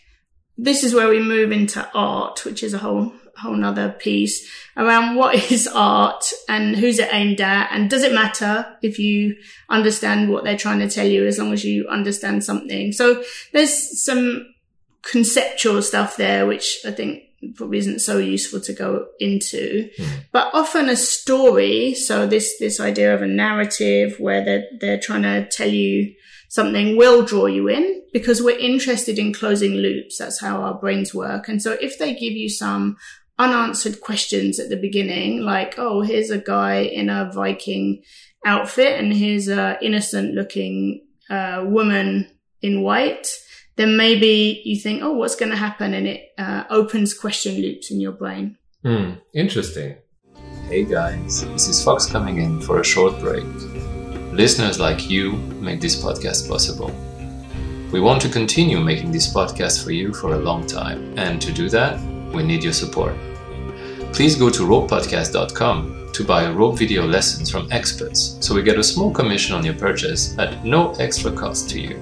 this 0.58 0.84
is 0.84 0.94
where 0.94 1.10
we 1.10 1.20
move 1.20 1.52
into 1.52 1.88
art, 1.94 2.46
which 2.46 2.64
is 2.64 2.74
a 2.74 2.78
whole 2.78 3.12
whole 3.38 3.56
nother 3.56 3.90
piece 3.90 4.50
around 4.76 5.16
what 5.16 5.36
is 5.52 5.68
art 5.68 6.32
and 6.50 6.76
who's 6.76 7.00
it 7.00 7.10
aimed 7.12 7.42
at 7.42 7.70
and 7.72 7.90
does 7.90 8.04
it 8.04 8.14
matter 8.14 8.66
if 8.82 9.00
you 9.00 9.36
understand 9.70 10.30
what 10.30 10.44
they're 10.44 10.58
trying 10.58 10.80
to 10.80 10.90
tell 10.90 11.08
you 11.08 11.26
as 11.26 11.38
long 11.38 11.54
as 11.54 11.64
you 11.64 11.88
understand 11.88 12.44
something. 12.44 12.92
So 12.92 13.24
there's 13.54 14.04
some 14.04 14.54
conceptual 15.04 15.82
stuff 15.82 16.18
there 16.18 16.46
which 16.46 16.80
I 16.86 16.92
think 16.92 17.24
probably 17.56 17.78
isn't 17.78 18.00
so 18.00 18.18
useful 18.18 18.60
to 18.62 18.74
go 18.74 19.08
into. 19.20 19.90
Hmm. 19.98 20.16
But 20.32 20.54
often 20.54 20.90
a 20.90 20.96
story, 20.96 21.94
so 21.94 22.26
this 22.26 22.58
this 22.60 22.80
idea 22.80 23.14
of 23.14 23.22
a 23.22 23.28
narrative 23.28 24.20
where 24.20 24.44
they're 24.44 24.66
they're 24.80 25.00
trying 25.00 25.24
to 25.24 25.48
tell 25.48 25.70
you 25.70 26.16
something 26.50 26.98
will 26.98 27.24
draw 27.24 27.46
you 27.46 27.68
in 27.68 28.02
because 28.14 28.42
we're 28.42 28.58
interested 28.58 29.20
in 29.20 29.34
closing 29.34 29.74
loops. 29.74 30.18
That's 30.18 30.42
how 30.42 30.62
our 30.62 30.74
brains 30.74 31.14
work. 31.14 31.48
And 31.48 31.62
so 31.62 31.74
if 31.74 32.00
they 32.00 32.14
give 32.14 32.34
you 32.34 32.50
some 32.50 32.98
unanswered 33.40 34.02
questions 34.02 34.60
at 34.60 34.70
the 34.70 34.78
beginning, 34.78 35.42
like, 35.42 35.76
oh, 35.78 36.02
here's 36.02 36.32
a 36.32 36.38
guy 36.38 36.80
in 36.80 37.10
a 37.10 37.32
Viking 37.34 38.04
outfit 38.46 39.00
and 39.00 39.14
here's 39.14 39.48
a 39.48 39.78
innocent 39.82 40.34
looking 40.34 41.06
uh, 41.30 41.64
woman 41.66 42.30
in 42.62 42.82
white, 42.82 43.28
then 43.76 43.98
maybe 43.98 44.62
you 44.66 44.80
think, 44.80 45.04
oh, 45.04 45.14
what's 45.14 45.36
going 45.36 45.52
to 45.52 45.58
happen? 45.58 45.94
And 45.94 46.08
it 46.08 46.22
uh, 46.38 46.64
opens 46.70 47.14
question 47.14 47.62
loops 47.62 47.92
in 47.92 48.00
your 48.00 48.14
brain. 48.14 48.58
Hmm, 48.84 49.14
interesting. 49.34 49.98
Hey 50.68 50.84
guys, 50.84 51.46
this 51.46 51.68
is 51.68 51.84
Fox 51.84 52.06
coming 52.06 52.40
in 52.40 52.62
for 52.62 52.82
a 52.82 52.84
short 52.84 53.20
break. 53.20 53.46
Listeners 54.34 54.80
like 54.80 55.10
you 55.10 55.34
make 55.62 55.80
this 55.80 55.96
podcast 56.02 56.50
possible. 56.50 56.92
We 57.92 58.02
want 58.02 58.22
to 58.24 58.30
continue 58.30 58.80
making 58.80 59.12
this 59.12 59.34
podcast 59.34 59.84
for 59.84 59.92
you 59.92 60.14
for 60.14 60.34
a 60.34 60.38
long 60.38 60.66
time, 60.68 61.18
and 61.18 61.42
to 61.42 61.54
do 61.54 61.70
that, 61.70 61.98
we 62.34 62.44
need 62.44 62.64
your 62.64 62.74
support. 62.74 63.16
Please 64.14 64.36
go 64.36 64.50
to 64.50 64.64
ropepodcast.com 64.64 66.10
to 66.14 66.24
buy 66.24 66.50
rope 66.50 66.78
video 66.78 67.06
lessons 67.06 67.52
from 67.52 67.68
experts 67.72 68.38
so 68.40 68.56
we 68.56 68.64
get 68.64 68.80
a 68.80 68.84
small 68.84 69.12
commission 69.12 69.54
on 69.56 69.64
your 69.64 69.76
purchase 69.76 70.38
at 70.40 70.66
no 70.66 70.92
extra 70.94 71.32
cost 71.32 71.70
to 71.70 71.80
you. 71.80 71.96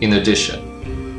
In 0.00 0.12
addition, 0.12 0.70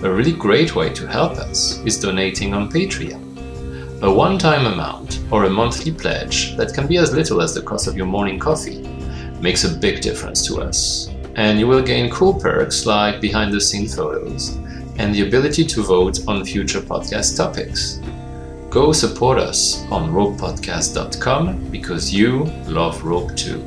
a 0.03 0.10
really 0.10 0.31
great 0.31 0.75
way 0.75 0.89
to 0.93 1.05
help 1.05 1.34
us 1.34 1.79
is 1.86 2.00
donating 2.00 2.53
on 2.53 2.72
Patreon. 2.72 4.01
A 4.01 4.12
one 4.12 4.39
time 4.39 4.65
amount 4.65 5.20
or 5.29 5.43
a 5.43 5.50
monthly 5.50 5.91
pledge 5.91 6.55
that 6.55 6.74
can 6.74 6.88
be 6.88 6.98
as 6.98 7.13
little 7.13 7.41
as 7.41 7.53
the 7.53 7.62
cost 7.62 7.88
of 7.88 7.98
your 7.98 8.08
morning 8.08 8.39
coffee 8.39 8.81
makes 9.41 9.63
a 9.63 9.77
big 9.77 10.01
difference 10.01 10.48
to 10.48 10.62
us. 10.62 11.10
And 11.36 11.60
you 11.60 11.67
will 11.67 11.84
gain 11.84 12.10
cool 12.10 12.34
perks 12.34 12.86
like 12.86 13.22
behind 13.22 13.53
the 13.53 13.62
scenes 13.62 13.96
photos 13.96 14.58
and 15.01 15.15
the 15.15 15.22
ability 15.27 15.65
to 15.65 15.81
vote 15.81 16.20
on 16.27 16.46
future 16.46 16.79
podcast 16.79 17.36
topics. 17.36 18.00
Go 18.70 18.91
support 18.91 19.39
us 19.39 19.84
on 19.89 20.12
ropepodcast.com 20.13 21.72
because 21.72 22.13
you 22.13 22.43
love 22.67 23.03
rope 23.03 23.36
too. 23.36 23.60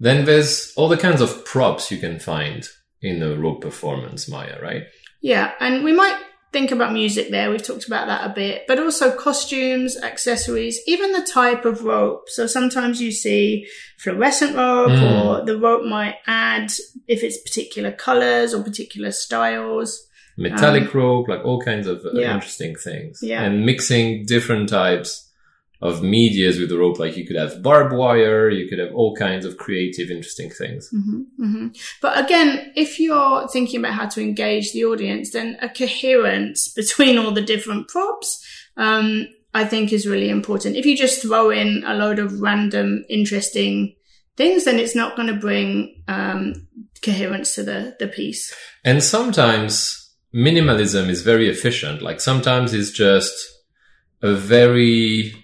Then 0.00 0.24
there's 0.24 0.72
all 0.76 0.88
the 0.88 0.96
kinds 0.96 1.20
of 1.20 1.44
props 1.44 1.92
you 1.92 1.98
can 1.98 2.18
find 2.18 2.68
in 3.02 3.22
a 3.22 3.36
rope 3.36 3.60
performance, 3.60 4.28
Maya, 4.28 4.58
right? 4.60 4.82
Yeah, 5.20 5.52
and 5.60 5.84
we 5.84 5.92
might 5.92 6.20
think 6.52 6.70
about 6.70 6.92
music 6.92 7.30
there. 7.30 7.50
We've 7.50 7.62
talked 7.62 7.86
about 7.86 8.06
that 8.08 8.30
a 8.30 8.34
bit, 8.34 8.64
but 8.68 8.78
also 8.78 9.10
costumes, 9.10 9.96
accessories, 10.02 10.80
even 10.86 11.12
the 11.12 11.22
type 11.22 11.64
of 11.64 11.84
rope. 11.84 12.28
So 12.28 12.46
sometimes 12.46 13.00
you 13.00 13.10
see 13.10 13.66
fluorescent 13.98 14.54
rope 14.56 14.90
Mm. 14.90 15.24
or 15.24 15.44
the 15.44 15.56
rope 15.58 15.84
might 15.84 16.16
add 16.26 16.70
if 17.08 17.22
it's 17.22 17.38
particular 17.38 17.90
colors 17.90 18.52
or 18.54 18.62
particular 18.62 19.12
styles. 19.12 20.06
Metallic 20.36 20.94
rope, 20.94 21.28
like 21.28 21.44
all 21.44 21.60
kinds 21.60 21.86
of 21.86 22.04
uh, 22.04 22.10
yeah. 22.12 22.34
interesting 22.34 22.74
things. 22.76 23.20
Yeah. 23.22 23.42
And 23.42 23.66
mixing 23.66 24.26
different 24.26 24.68
types 24.68 25.28
of 25.82 26.00
medias 26.00 26.60
with 26.60 26.68
the 26.68 26.78
rope, 26.78 27.00
like 27.00 27.16
you 27.16 27.26
could 27.26 27.36
have 27.36 27.60
barbed 27.60 27.92
wire, 27.92 28.48
you 28.48 28.68
could 28.68 28.78
have 28.78 28.94
all 28.94 29.16
kinds 29.16 29.44
of 29.44 29.56
creative, 29.56 30.10
interesting 30.10 30.48
things. 30.48 30.88
hmm 30.88 31.22
hmm 31.36 31.68
But 32.00 32.24
again, 32.24 32.72
if 32.76 33.00
you're 33.00 33.48
thinking 33.48 33.80
about 33.80 33.94
how 33.94 34.06
to 34.06 34.22
engage 34.22 34.72
the 34.72 34.84
audience, 34.84 35.32
then 35.32 35.58
a 35.60 35.68
coherence 35.68 36.72
between 36.72 37.18
all 37.18 37.32
the 37.32 37.42
different 37.42 37.88
props, 37.88 38.40
um, 38.76 39.26
I 39.54 39.64
think 39.64 39.92
is 39.92 40.06
really 40.06 40.30
important. 40.30 40.76
If 40.76 40.86
you 40.86 40.96
just 40.96 41.20
throw 41.20 41.50
in 41.50 41.82
a 41.84 41.94
load 41.94 42.20
of 42.20 42.40
random, 42.40 43.04
interesting 43.08 43.96
things, 44.36 44.64
then 44.64 44.78
it's 44.78 44.94
not 44.94 45.16
going 45.16 45.28
to 45.28 45.34
bring 45.34 46.02
um, 46.06 46.68
coherence 47.02 47.56
to 47.56 47.64
the 47.64 47.96
the 47.98 48.06
piece. 48.06 48.54
And 48.84 49.02
sometimes 49.02 49.98
minimalism 50.32 51.08
is 51.08 51.22
very 51.22 51.50
efficient. 51.50 52.02
Like 52.02 52.20
sometimes 52.20 52.72
it's 52.72 52.92
just 52.92 53.34
a 54.22 54.32
very 54.32 55.34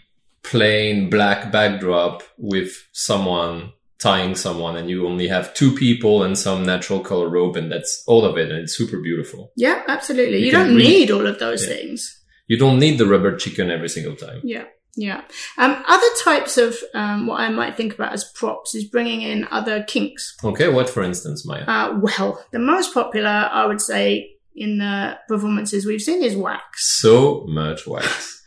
plain 0.50 1.10
black 1.10 1.52
backdrop 1.52 2.22
with 2.38 2.70
someone 2.92 3.72
tying 3.98 4.34
someone 4.36 4.76
and 4.76 4.88
you 4.88 5.06
only 5.08 5.26
have 5.28 5.52
two 5.54 5.74
people 5.74 6.22
and 6.22 6.38
some 6.38 6.62
natural 6.64 7.00
color 7.00 7.28
rope 7.28 7.56
and 7.56 7.70
that's 7.72 8.04
all 8.06 8.24
of 8.24 8.36
it 8.38 8.50
and 8.50 8.60
it's 8.60 8.76
super 8.76 8.98
beautiful. 9.00 9.50
Yeah, 9.56 9.82
absolutely. 9.88 10.38
You 10.38 10.46
You, 10.46 10.52
don't 10.52 10.68
really- 10.76 10.84
need 10.88 11.10
all 11.10 11.26
of 11.26 11.38
those 11.40 11.66
Yeah. 11.66 11.74
things. 11.74 12.14
You 12.46 12.56
don't 12.58 12.78
need 12.78 12.96
the 12.98 13.06
rubber 13.06 13.36
chicken 13.36 13.70
every 13.70 13.88
single 13.88 14.14
time. 14.16 14.40
Yeah, 14.44 14.64
yeah. 14.96 15.22
Um, 15.58 15.82
other 15.86 16.06
types 16.24 16.56
of 16.56 16.76
um, 16.94 17.26
what 17.26 17.40
I 17.40 17.48
might 17.50 17.76
think 17.76 17.92
about 17.92 18.12
as 18.12 18.24
props 18.34 18.74
is 18.74 18.84
bringing 18.84 19.20
in 19.22 19.46
other 19.50 19.82
kinks. 19.82 20.34
Okay, 20.44 20.68
what 20.68 20.88
for 20.88 21.02
instance, 21.02 21.44
Maya? 21.44 21.64
Uh, 21.66 21.98
well, 22.00 22.42
the 22.52 22.58
most 22.60 22.94
popular, 22.94 23.28
I 23.52 23.66
would 23.66 23.80
say, 23.80 24.30
in 24.54 24.78
the 24.78 25.18
performances 25.28 25.84
we've 25.86 26.00
seen 26.00 26.22
is 26.22 26.36
wax. 26.36 26.98
So 27.00 27.44
much 27.48 27.86
wax. 27.86 28.38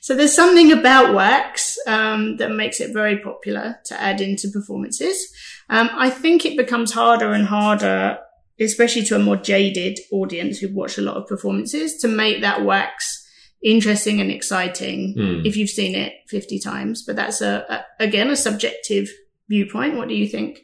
So 0.00 0.14
there's 0.14 0.34
something 0.34 0.72
about 0.72 1.14
wax 1.14 1.76
um, 1.86 2.36
that 2.38 2.50
makes 2.52 2.80
it 2.80 2.92
very 2.92 3.18
popular 3.18 3.76
to 3.86 4.00
add 4.00 4.20
into 4.20 4.48
performances. 4.50 5.32
Um, 5.70 5.90
I 5.92 6.10
think 6.10 6.44
it 6.46 6.56
becomes 6.56 6.92
harder 6.92 7.32
and 7.32 7.46
harder, 7.46 8.18
especially 8.60 9.04
to 9.04 9.16
a 9.16 9.18
more 9.18 9.36
jaded 9.36 9.98
audience 10.12 10.58
who've 10.58 10.74
watched 10.74 10.98
a 10.98 11.02
lot 11.02 11.16
of 11.16 11.26
performances, 11.26 11.96
to 11.98 12.08
make 12.08 12.40
that 12.42 12.64
wax 12.64 13.24
interesting 13.62 14.20
and 14.20 14.30
exciting 14.30 15.14
Hmm. 15.14 15.40
if 15.44 15.56
you've 15.56 15.68
seen 15.70 15.94
it 15.96 16.12
50 16.28 16.60
times. 16.60 17.02
But 17.06 17.16
that's 17.16 17.40
a, 17.40 17.64
a 17.68 18.04
again 18.04 18.30
a 18.30 18.36
subjective 18.36 19.08
viewpoint. 19.48 19.96
What 19.96 20.08
do 20.08 20.14
you 20.14 20.28
think? 20.28 20.60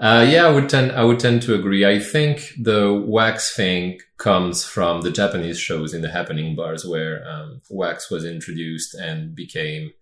Uh, 0.00 0.24
yeah, 0.28 0.46
I 0.46 0.50
would 0.50 0.68
tend 0.68 0.92
I 0.92 1.02
would 1.02 1.18
tend 1.18 1.42
to 1.42 1.54
agree. 1.54 1.84
I 1.84 1.98
think 1.98 2.52
the 2.60 2.92
wax 2.94 3.54
thing 3.54 3.98
comes 4.16 4.64
from 4.64 5.00
the 5.00 5.10
Japanese 5.10 5.58
shows 5.58 5.92
in 5.92 6.02
the 6.02 6.10
happening 6.10 6.54
bars 6.54 6.86
where 6.86 7.26
um, 7.28 7.60
wax 7.68 8.08
was 8.08 8.24
introduced 8.24 8.94
and 8.94 9.34
became 9.34 9.92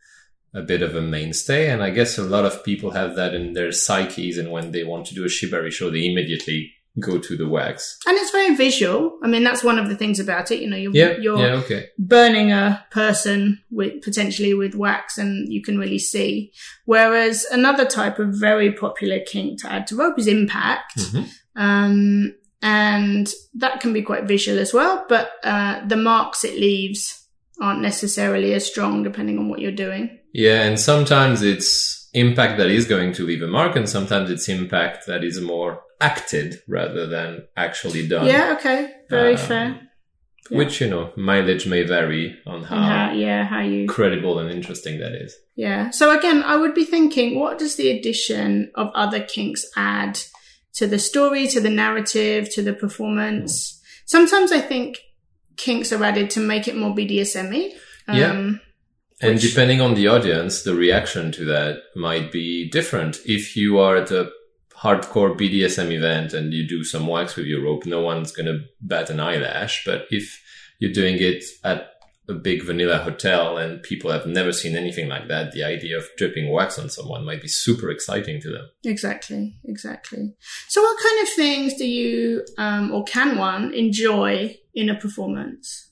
a 0.53 0.63
bit 0.63 0.83
of 0.83 0.95
a 0.95 1.01
mainstay. 1.01 1.71
And 1.71 1.83
I 1.83 1.91
guess 1.91 2.19
a 2.19 2.23
lot 2.23 2.45
of 2.45 2.63
people 2.63 2.91
have 2.91 3.17
that 3.17 3.35
in 3.35 3.55
their 3.55 3.73
psyches. 3.73 4.37
And 4.37 4.51
when 4.51 4.73
they 4.73 4.85
want 4.85 5.07
to 5.07 5.15
do 5.15 5.25
a 5.25 5.29
shibari 5.29 5.73
show, 5.73 5.91
they 5.91 6.07
immediately 6.07 6.73
go 7.01 7.19
to 7.19 7.37
the 7.37 7.49
wax. 7.49 7.99
And 8.07 8.17
it's 8.17 8.31
very 8.31 8.55
visual. 8.55 9.19
I 9.23 9.29
mean, 9.29 9.45
that's 9.45 9.63
one 9.63 9.79
of 9.79 9.89
the 9.89 9.97
things 9.97 10.19
about 10.19 10.51
it. 10.51 10.61
You 10.61 10.71
know, 10.71 10.77
you're, 10.77 11.19
you're 11.21 11.39
yeah, 11.39 11.55
okay. 11.57 11.89
burning 11.99 12.53
a 12.53 12.85
person 12.91 13.63
with 13.71 14.03
potentially 14.03 14.55
with 14.55 14.75
wax 14.75 15.19
and 15.19 15.53
you 15.53 15.63
can 15.63 15.79
really 15.79 15.99
see. 15.99 16.53
Whereas 16.85 17.45
another 17.51 17.85
type 17.85 18.19
of 18.19 18.35
very 18.35 18.73
popular 18.73 19.21
kink 19.21 19.61
to 19.63 19.73
add 19.73 19.87
to 19.89 19.97
rope 19.97 20.19
is 20.19 20.27
impact. 20.27 20.99
Mhm. 20.99 21.29
Um, 21.57 22.35
and 22.63 23.33
that 23.55 23.81
can 23.81 23.93
be 23.93 24.03
quite 24.03 24.25
visual 24.25 24.59
as 24.59 24.73
well, 24.73 25.05
but, 25.09 25.33
uh, 25.45 25.87
the 25.87 25.97
marks 25.97 26.45
it 26.45 26.59
leaves 26.59 27.27
aren't 27.61 27.81
necessarily 27.81 28.55
as 28.55 28.67
strong 28.67 29.03
depending 29.03 29.39
on 29.39 29.49
what 29.49 29.61
you're 29.61 29.73
doing. 29.73 30.19
Yeah, 30.33 30.63
and 30.63 30.79
sometimes 30.79 31.43
it's 31.43 32.09
impact 32.13 32.59
that 32.59 32.69
is 32.69 32.87
going 32.87 33.13
to 33.13 33.27
leave 33.27 33.43
a 33.43 33.47
mark, 33.47 33.77
and 33.77 33.89
sometimes 33.89 34.31
it's 34.31 34.49
impact 34.49 35.07
that 35.07 35.23
is 35.25 35.41
more 35.41 35.83
acted 36.01 36.61
rather 36.69 37.07
than 37.07 37.47
actually 37.57 38.07
done. 38.09 38.27
Yeah. 38.27 38.55
Okay. 38.59 38.91
Very 39.11 39.33
Um, 39.33 39.39
fair. 39.39 39.81
Yeah. 40.51 40.59
Which, 40.59 40.81
you 40.81 40.89
know, 40.89 41.13
mileage 41.17 41.67
may 41.67 41.83
vary 41.83 42.39
on 42.47 42.63
how 42.63 42.77
how, 42.81 43.13
yeah, 43.13 43.45
how 43.45 43.63
you 43.63 43.89
credible 43.89 44.39
and 44.39 44.49
interesting 44.51 45.01
that 45.01 45.13
is. 45.13 45.35
Yeah. 45.57 45.91
So 45.91 46.17
again, 46.17 46.43
I 46.45 46.57
would 46.57 46.75
be 46.75 46.85
thinking, 46.85 47.39
what 47.41 47.59
does 47.59 47.75
the 47.77 47.91
addition 47.91 48.71
of 48.77 48.93
other 48.95 49.21
kinks 49.21 49.67
add 49.77 50.21
to 50.75 50.87
the 50.87 50.99
story, 51.01 51.49
to 51.49 51.61
the 51.61 51.71
narrative, 51.71 52.49
to 52.55 52.63
the 52.63 52.73
performance? 52.75 53.81
Sometimes 54.05 54.53
I 54.53 54.61
think 54.61 54.99
kinks 55.57 55.93
are 55.93 56.05
added 56.05 56.31
to 56.31 56.41
make 56.41 56.69
it 56.69 56.77
more 56.77 56.95
BDSM-y. 56.95 57.73
Yeah. 58.13 58.31
Um, 58.31 58.61
And 59.21 59.35
Which- 59.37 59.49
depending 59.49 59.81
on 59.81 59.95
the 59.95 60.09
audience, 60.09 60.63
the 60.63 60.75
reaction 60.75 61.33
to 61.33 61.45
that 61.47 61.79
might 61.97 62.31
be 62.31 62.69
different. 62.71 63.19
If 63.25 63.57
you 63.57 63.79
are 63.79 63.97
at 63.97 64.11
a 64.11 64.31
hardcore 64.79 65.37
BDSM 65.37 65.93
event 65.93 66.33
and 66.33 66.53
you 66.53 66.67
do 66.67 66.85
some 66.85 67.07
wax 67.07 67.37
with 67.37 67.47
your 67.47 67.63
rope, 67.63 67.87
no 67.87 68.01
one's 68.01 68.33
going 68.33 68.47
to 68.47 68.65
bat 68.81 69.11
an 69.11 69.21
eyelash. 69.21 69.83
But 69.85 70.07
if 70.11 70.43
you're 70.79 70.93
doing 70.93 71.17
it 71.19 71.45
at 71.65 71.93
a 72.29 72.35
big 72.35 72.63
vanilla 72.63 72.99
hotel 72.99 73.57
and 73.57 73.83
people 73.83 74.11
have 74.11 74.27
never 74.27 74.53
seen 74.53 74.77
anything 74.77 75.09
like 75.09 75.29
that, 75.29 75.53
the 75.53 75.63
idea 75.63 75.97
of 75.97 76.07
dripping 76.17 76.51
wax 76.51 76.79
on 76.79 76.91
someone 76.91 77.25
might 77.25 77.41
be 77.41 77.49
super 77.49 77.91
exciting 77.91 78.41
to 78.41 78.51
them. 78.51 78.69
Exactly. 78.85 79.55
Exactly. 79.65 80.35
So 80.69 80.83
what 80.83 80.99
kind 81.03 81.23
of 81.23 81.29
things 81.35 81.75
do 81.75 81.87
you, 81.87 82.45
um, 82.59 82.93
or 82.93 83.05
can 83.05 83.39
one 83.39 83.73
enjoy 83.73 84.59
in 84.75 84.91
a 84.91 84.95
performance? 84.95 85.91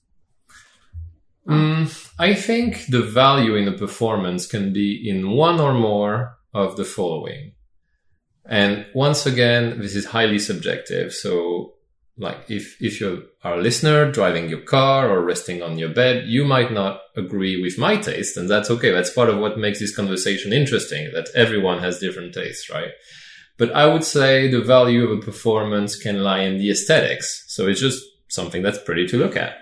Mm, 1.48 2.10
I 2.18 2.34
think 2.34 2.86
the 2.86 3.02
value 3.02 3.54
in 3.54 3.68
a 3.68 3.76
performance 3.76 4.46
can 4.46 4.72
be 4.72 5.08
in 5.08 5.30
one 5.30 5.60
or 5.60 5.74
more 5.74 6.38
of 6.54 6.76
the 6.76 6.84
following. 6.84 7.52
And 8.46 8.86
once 8.94 9.26
again, 9.26 9.80
this 9.80 9.94
is 9.96 10.06
highly 10.06 10.38
subjective. 10.38 11.12
So, 11.12 11.74
like, 12.16 12.38
if, 12.48 12.76
if 12.80 13.00
you 13.00 13.24
are 13.42 13.54
a 13.58 13.62
listener 13.62 14.10
driving 14.12 14.48
your 14.48 14.60
car 14.60 15.08
or 15.10 15.22
resting 15.24 15.62
on 15.62 15.78
your 15.78 15.88
bed, 15.88 16.26
you 16.26 16.44
might 16.44 16.72
not 16.72 17.00
agree 17.16 17.60
with 17.60 17.78
my 17.78 17.96
taste. 17.96 18.36
And 18.36 18.48
that's 18.48 18.70
okay. 18.70 18.90
That's 18.90 19.10
part 19.12 19.30
of 19.30 19.38
what 19.38 19.58
makes 19.58 19.80
this 19.80 19.96
conversation 19.96 20.52
interesting, 20.52 21.10
that 21.14 21.28
everyone 21.34 21.78
has 21.80 21.98
different 21.98 22.34
tastes, 22.34 22.70
right? 22.70 22.90
But 23.56 23.72
I 23.72 23.86
would 23.86 24.04
say 24.04 24.48
the 24.48 24.60
value 24.62 25.04
of 25.04 25.18
a 25.18 25.22
performance 25.22 25.96
can 25.96 26.22
lie 26.22 26.40
in 26.40 26.58
the 26.58 26.70
aesthetics. 26.70 27.44
So 27.48 27.66
it's 27.66 27.80
just 27.80 28.04
something 28.28 28.62
that's 28.62 28.78
pretty 28.78 29.06
to 29.08 29.16
look 29.16 29.36
at. 29.36 29.54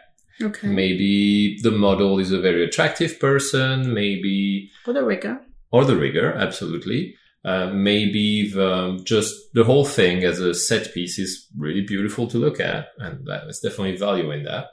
Okay. 0.42 0.66
Maybe 0.66 1.58
the 1.62 1.70
model 1.70 2.18
is 2.18 2.32
a 2.32 2.40
very 2.40 2.64
attractive 2.64 3.20
person, 3.20 3.92
maybe, 3.94 4.70
Or 4.86 4.92
the 4.94 5.04
rigger. 5.04 5.40
or 5.70 5.84
the 5.84 5.96
rigger, 5.96 6.32
absolutely. 6.32 7.14
Uh, 7.44 7.66
maybe 7.66 8.48
the, 8.50 9.00
just 9.04 9.34
the 9.52 9.64
whole 9.64 9.84
thing 9.84 10.22
as 10.22 10.38
a 10.38 10.54
set 10.54 10.94
piece 10.94 11.18
is 11.18 11.48
really 11.58 11.80
beautiful 11.80 12.28
to 12.28 12.38
look 12.38 12.60
at, 12.60 12.88
and 12.98 13.26
there's 13.26 13.60
definitely 13.60 13.96
value 13.96 14.30
in 14.30 14.44
that. 14.44 14.66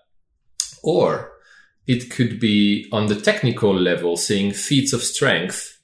Or 0.84 1.32
it 1.88 2.12
could 2.12 2.40
be 2.40 2.88
on 2.92 3.08
the 3.08 3.20
technical 3.20 3.74
level, 3.74 4.16
seeing 4.16 4.52
feats 4.52 4.94
of 4.94 5.02
strength, 5.02 5.80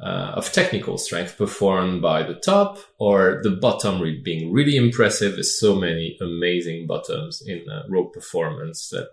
uh, 0.00 0.32
of 0.34 0.52
technical 0.52 0.98
strength 0.98 1.38
performed 1.38 2.02
by 2.02 2.22
the 2.24 2.34
top 2.34 2.78
or 2.98 3.40
the 3.44 3.50
bottom 3.50 4.02
being 4.24 4.52
really 4.52 4.76
impressive. 4.76 5.34
There's 5.34 5.58
so 5.58 5.76
many 5.76 6.18
amazing 6.20 6.88
bottoms 6.88 7.42
in 7.46 7.64
uh, 7.70 7.84
rope 7.88 8.12
performance 8.12 8.88
that 8.90 9.08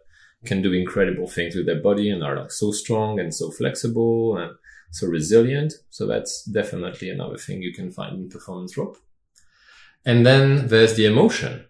can 0.45 0.61
do 0.61 0.73
incredible 0.73 1.27
things 1.27 1.55
with 1.55 1.67
their 1.67 1.81
body 1.81 2.09
and 2.09 2.23
are 2.23 2.37
like 2.37 2.51
so 2.51 2.71
strong 2.71 3.19
and 3.19 3.33
so 3.33 3.49
flexible 3.51 4.35
and 4.37 4.55
so 4.93 5.07
resilient. 5.07 5.73
So 5.89 6.05
that's 6.05 6.43
definitely 6.45 7.09
another 7.09 7.37
thing 7.37 7.63
you 7.63 7.73
can 7.73 7.91
find 7.91 8.15
in 8.15 8.29
performance 8.29 8.77
rope. 8.77 8.97
And 10.05 10.23
then 10.23 10.67
there's 10.67 10.93
the 10.95 11.07
emotion. 11.07 11.65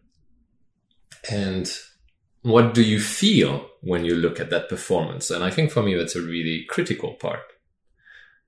And 1.32 1.72
what 2.42 2.74
do 2.74 2.84
you 2.84 3.00
feel 3.00 3.70
when 3.82 4.04
you 4.04 4.16
look 4.16 4.42
at 4.42 4.50
that 4.50 4.68
performance? 4.68 5.32
And 5.32 5.42
I 5.42 5.52
think 5.52 5.72
for 5.72 5.82
me, 5.82 5.96
that's 5.96 6.18
a 6.18 6.22
really 6.22 6.66
critical 6.70 7.14
part. 7.14 7.40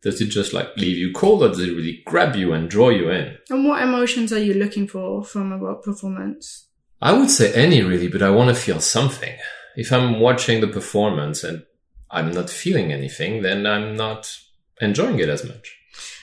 Does 0.01 0.20
it 0.20 0.27
just 0.27 0.51
like 0.51 0.75
leave 0.75 0.98
you 0.98 1.13
cold 1.13 1.41
or 1.41 1.48
does 1.48 1.62
it 1.62 1.74
really 1.74 2.03
grab 2.05 2.36
you 2.36 2.51
and 2.51 2.70
draw 2.70 2.89
you 2.89 3.10
in? 3.10 3.38
And 3.50 3.65
what 3.65 3.82
emotions 3.82 4.34
are 4.34 4.39
you 4.39 4.55
looking 4.55 4.89
for 4.89 5.24
from 5.24 5.53
a 5.53 5.58
rope 5.58 5.86
performance? 5.86 6.67
I 7.01 7.13
would 7.13 7.32
say 7.32 7.53
any 7.53 7.82
really, 7.82 8.10
but 8.10 8.22
I 8.22 8.29
want 8.29 8.50
to 8.50 8.62
feel 8.62 8.82
something. 8.82 9.36
If 9.77 9.94
I'm 9.94 10.20
watching 10.20 10.60
the 10.60 10.67
performance 10.67 11.46
and 11.46 11.63
I'm 12.12 12.32
not 12.32 12.50
feeling 12.50 12.91
anything, 12.91 13.41
then 13.41 13.65
I'm 13.65 13.96
not 13.96 14.38
enjoying 14.82 15.20
it 15.20 15.29
as 15.29 15.44
much. 15.44 15.75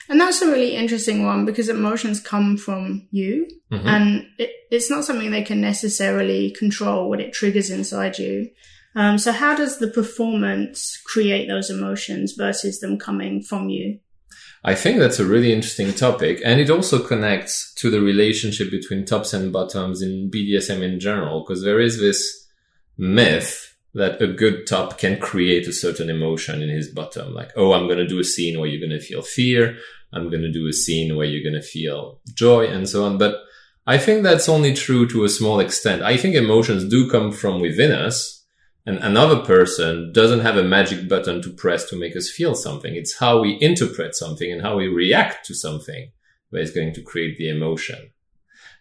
And 0.09 0.19
that's 0.19 0.41
a 0.41 0.47
really 0.51 0.75
interesting 0.75 1.25
one 1.25 1.45
because 1.45 1.69
emotions 1.69 2.19
come 2.19 2.57
from 2.57 3.07
you 3.11 3.47
Mhm. 3.71 3.85
and 3.85 4.25
it, 4.37 4.51
it's 4.69 4.89
not 4.89 5.05
something 5.05 5.31
they 5.31 5.43
can 5.43 5.61
necessarily 5.61 6.51
control 6.51 7.09
what 7.09 7.21
it 7.21 7.33
triggers 7.33 7.69
inside 7.69 8.19
you. 8.19 8.49
Um, 8.95 9.17
so 9.17 9.31
how 9.31 9.55
does 9.55 9.79
the 9.79 9.87
performance 9.87 10.99
create 11.05 11.47
those 11.47 11.69
emotions 11.69 12.33
versus 12.37 12.79
them 12.79 12.99
coming 12.99 13.41
from 13.41 13.69
you? 13.69 13.99
I 14.65 14.75
think 14.75 14.99
that's 14.99 15.19
a 15.19 15.25
really 15.25 15.51
interesting 15.51 15.93
topic, 15.93 16.41
and 16.45 16.61
it 16.61 16.69
also 16.69 16.99
connects 16.99 17.73
to 17.75 17.89
the 17.89 17.99
relationship 17.99 18.71
between 18.71 19.03
tops 19.05 19.33
and 19.33 19.51
bottoms 19.51 20.01
in 20.01 20.29
BDSM 20.31 20.81
in 20.83 20.99
general, 20.99 21.43
because 21.43 21.63
there 21.63 21.81
is 21.81 21.99
this 21.99 22.47
myth 22.97 23.72
that 23.93 24.21
a 24.21 24.27
good 24.27 24.65
top 24.65 24.97
can 24.97 25.19
create 25.19 25.67
a 25.67 25.73
certain 25.73 26.09
emotion 26.09 26.61
in 26.61 26.69
his 26.69 26.89
bottom. 26.89 27.33
Like, 27.33 27.51
oh, 27.55 27.73
I'm 27.73 27.85
going 27.85 27.99
to 27.99 28.07
do 28.07 28.19
a 28.19 28.23
scene 28.23 28.59
where 28.59 28.67
you're 28.67 28.85
going 28.85 28.99
to 28.99 29.05
feel 29.05 29.21
fear. 29.21 29.77
I'm 30.11 30.29
going 30.29 30.41
to 30.41 30.51
do 30.51 30.67
a 30.67 30.73
scene 30.73 31.15
where 31.15 31.27
you're 31.27 31.43
going 31.43 31.61
to 31.61 31.67
feel 31.67 32.19
joy 32.33 32.65
and 32.65 32.89
so 32.89 33.05
on. 33.05 33.17
But 33.17 33.37
I 33.85 33.97
think 33.97 34.23
that's 34.23 34.49
only 34.49 34.73
true 34.73 35.07
to 35.09 35.23
a 35.23 35.29
small 35.29 35.59
extent. 35.59 36.01
I 36.01 36.17
think 36.17 36.35
emotions 36.35 36.85
do 36.85 37.09
come 37.09 37.31
from 37.31 37.61
within 37.61 37.91
us. 37.91 38.45
And 38.85 38.97
another 38.97 39.39
person 39.39 40.11
doesn't 40.11 40.41
have 40.41 40.57
a 40.57 40.63
magic 40.63 41.07
button 41.07 41.41
to 41.43 41.53
press 41.53 41.89
to 41.89 41.95
make 41.95 42.17
us 42.17 42.29
feel 42.29 42.53
something. 42.53 42.95
It's 42.95 43.17
how 43.17 43.39
we 43.39 43.57
interpret 43.61 44.13
something 44.13 44.51
and 44.51 44.61
how 44.61 44.75
we 44.75 44.87
react 44.87 45.45
to 45.45 45.55
something 45.55 46.11
that 46.51 46.61
is 46.61 46.71
going 46.71 46.93
to 46.93 47.01
create 47.01 47.37
the 47.37 47.49
emotion. 47.49 48.11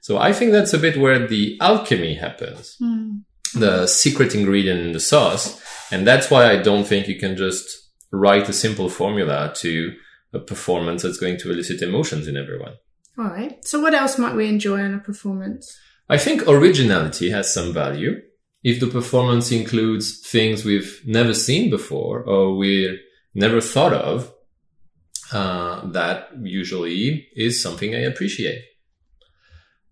So 0.01 0.19
I 0.19 0.33
think 0.33 0.51
that's 0.51 0.73
a 0.73 0.79
bit 0.79 0.97
where 0.97 1.25
the 1.25 1.57
alchemy 1.61 2.15
happens 2.15 2.77
hmm. 2.81 3.19
The 3.55 3.87
secret 3.87 4.35
ingredient 4.35 4.81
in 4.81 4.93
the 4.93 5.01
sauce. 5.01 5.61
And 5.91 6.07
that's 6.07 6.31
why 6.31 6.51
I 6.51 6.57
don't 6.63 6.87
think 6.87 7.09
you 7.09 7.19
can 7.19 7.37
just 7.37 7.69
write 8.11 8.49
a 8.49 8.53
simple 8.53 8.89
formula 8.89 9.53
to 9.57 9.95
a 10.33 10.39
performance 10.39 11.03
that's 11.03 11.19
going 11.19 11.39
to 11.39 11.51
elicit 11.51 11.83
emotions 11.83 12.27
in 12.27 12.37
everyone. 12.37 12.75
All 13.19 13.27
right. 13.27 13.63
So 13.65 13.81
what 13.81 13.95
else 13.95 14.19
might 14.19 14.35
we 14.35 14.49
enjoy 14.49 14.81
in 14.81 14.95
a 14.95 14.99
performance? 14.99 15.79
I 16.09 16.19
think 16.19 16.47
originality 16.49 17.31
has 17.31 17.53
some 17.53 17.73
value. 17.73 18.21
If 18.63 18.81
the 18.81 18.87
performance 18.87 19.51
includes 19.51 20.21
things 20.21 20.65
we've 20.65 21.03
never 21.05 21.35
seen 21.35 21.69
before 21.69 22.23
or 22.23 22.57
we 22.57 22.99
never 23.35 23.61
thought 23.61 23.93
of, 23.93 24.33
uh, 25.33 25.87
that 25.89 26.29
usually 26.43 27.29
is 27.35 27.63
something 27.63 27.95
I 27.95 28.01
appreciate. 28.01 28.63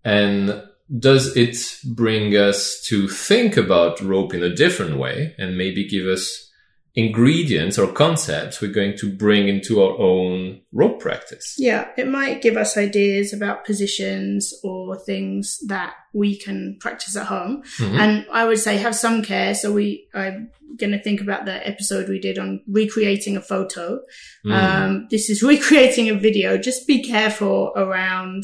And 0.03 0.63
does 0.99 1.35
it 1.37 1.57
bring 1.85 2.35
us 2.35 2.81
to 2.87 3.07
think 3.07 3.57
about 3.57 4.01
rope 4.01 4.33
in 4.33 4.43
a 4.43 4.53
different 4.53 4.97
way 4.97 5.33
and 5.37 5.57
maybe 5.57 5.87
give 5.87 6.05
us 6.05 6.49
ingredients 6.93 7.79
or 7.79 7.87
concepts 7.87 8.59
we're 8.59 8.71
going 8.71 8.97
to 8.97 9.09
bring 9.09 9.47
into 9.47 9.81
our 9.81 9.97
own 9.97 10.61
rope 10.73 10.99
practice? 10.99 11.55
Yeah, 11.57 11.87
it 11.97 12.07
might 12.07 12.41
give 12.41 12.57
us 12.57 12.75
ideas 12.75 13.31
about 13.31 13.65
positions 13.65 14.53
or 14.63 14.97
things 14.97 15.59
that 15.67 15.93
we 16.13 16.37
can 16.37 16.77
practice 16.81 17.15
at 17.15 17.27
home. 17.27 17.63
Mhm. 17.77 17.97
And 17.97 18.25
I 18.31 18.45
would 18.45 18.59
say 18.59 18.75
have 18.77 18.95
some 18.95 19.21
care. 19.21 19.55
So 19.55 19.71
we, 19.71 20.07
I'm 20.13 20.51
going 20.77 20.91
to 20.91 21.01
think 21.01 21.21
about 21.21 21.45
the 21.45 21.65
episode 21.65 22.09
we 22.09 22.19
did 22.19 22.37
on 22.37 22.61
recreating 22.67 23.37
a 23.37 23.41
photo. 23.41 24.01
Mm. 24.45 24.51
Um, 24.51 25.07
this 25.09 25.29
is 25.29 25.41
recreating 25.53 26.09
a 26.09 26.15
video. 26.15 26.57
Just 26.57 26.87
be 26.87 27.01
careful 27.03 27.71
around 27.75 28.43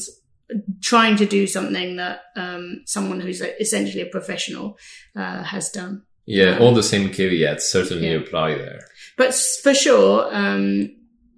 trying 0.80 1.16
to 1.16 1.26
do 1.26 1.46
something 1.46 1.96
that 1.96 2.20
um, 2.36 2.82
someone 2.86 3.20
who's 3.20 3.40
essentially 3.40 4.02
a 4.02 4.06
professional 4.06 4.78
uh, 5.16 5.42
has 5.42 5.70
done. 5.70 6.02
yeah, 6.26 6.56
um, 6.56 6.62
all 6.62 6.74
the 6.74 6.82
same 6.82 7.10
caveats 7.10 7.70
certainly 7.70 8.10
yeah. 8.10 8.16
apply 8.18 8.54
there. 8.54 8.80
But 9.16 9.34
for 9.62 9.74
sure, 9.74 10.28
um, 10.34 10.94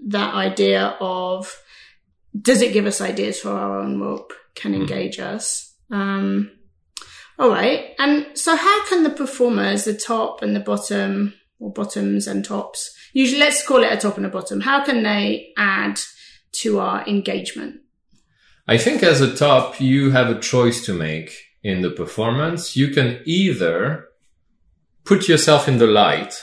that 0.09 0.35
idea 0.35 0.97
of 1.01 1.55
does 2.41 2.63
it 2.63 2.73
give 2.73 2.87
us 2.87 3.01
ideas 3.01 3.41
for 3.41 3.51
our 3.51 3.81
own 3.81 4.01
rope 4.01 4.33
can 4.55 4.73
Mhm. 4.73 4.81
engage 4.83 5.19
us. 5.19 5.75
Um, 5.91 6.51
all 7.39 7.51
right. 7.51 7.95
And 7.99 8.27
so, 8.35 8.55
how 8.57 8.87
can 8.89 9.03
the 9.03 9.11
performers, 9.11 9.85
the 9.85 9.95
top 9.95 10.43
and 10.43 10.55
the 10.55 10.61
bottom, 10.61 11.35
or 11.59 11.73
bottoms 11.73 12.27
and 12.27 12.45
tops, 12.45 12.91
usually 13.13 13.41
let's 13.41 13.67
call 13.67 13.83
it 13.83 13.93
a 13.93 13.97
top 13.97 14.17
and 14.17 14.27
a 14.27 14.29
bottom, 14.29 14.61
how 14.61 14.85
can 14.85 15.03
they 15.03 15.53
add 15.57 16.01
to 16.53 16.79
our 16.79 17.07
engagement? 17.07 17.81
I 18.71 18.79
think 18.79 19.03
as 19.03 19.21
a 19.21 19.35
top, 19.35 19.81
you 19.81 20.13
have 20.13 20.31
a 20.31 20.39
choice 20.39 20.85
to 20.87 20.95
make 20.95 21.33
in 21.65 21.81
the 21.81 21.91
performance. 21.91 22.77
You 22.77 22.91
can 22.91 23.21
either 23.25 24.07
put 25.05 25.29
yourself 25.29 25.67
in 25.67 25.79
the 25.79 25.89
light 25.89 26.41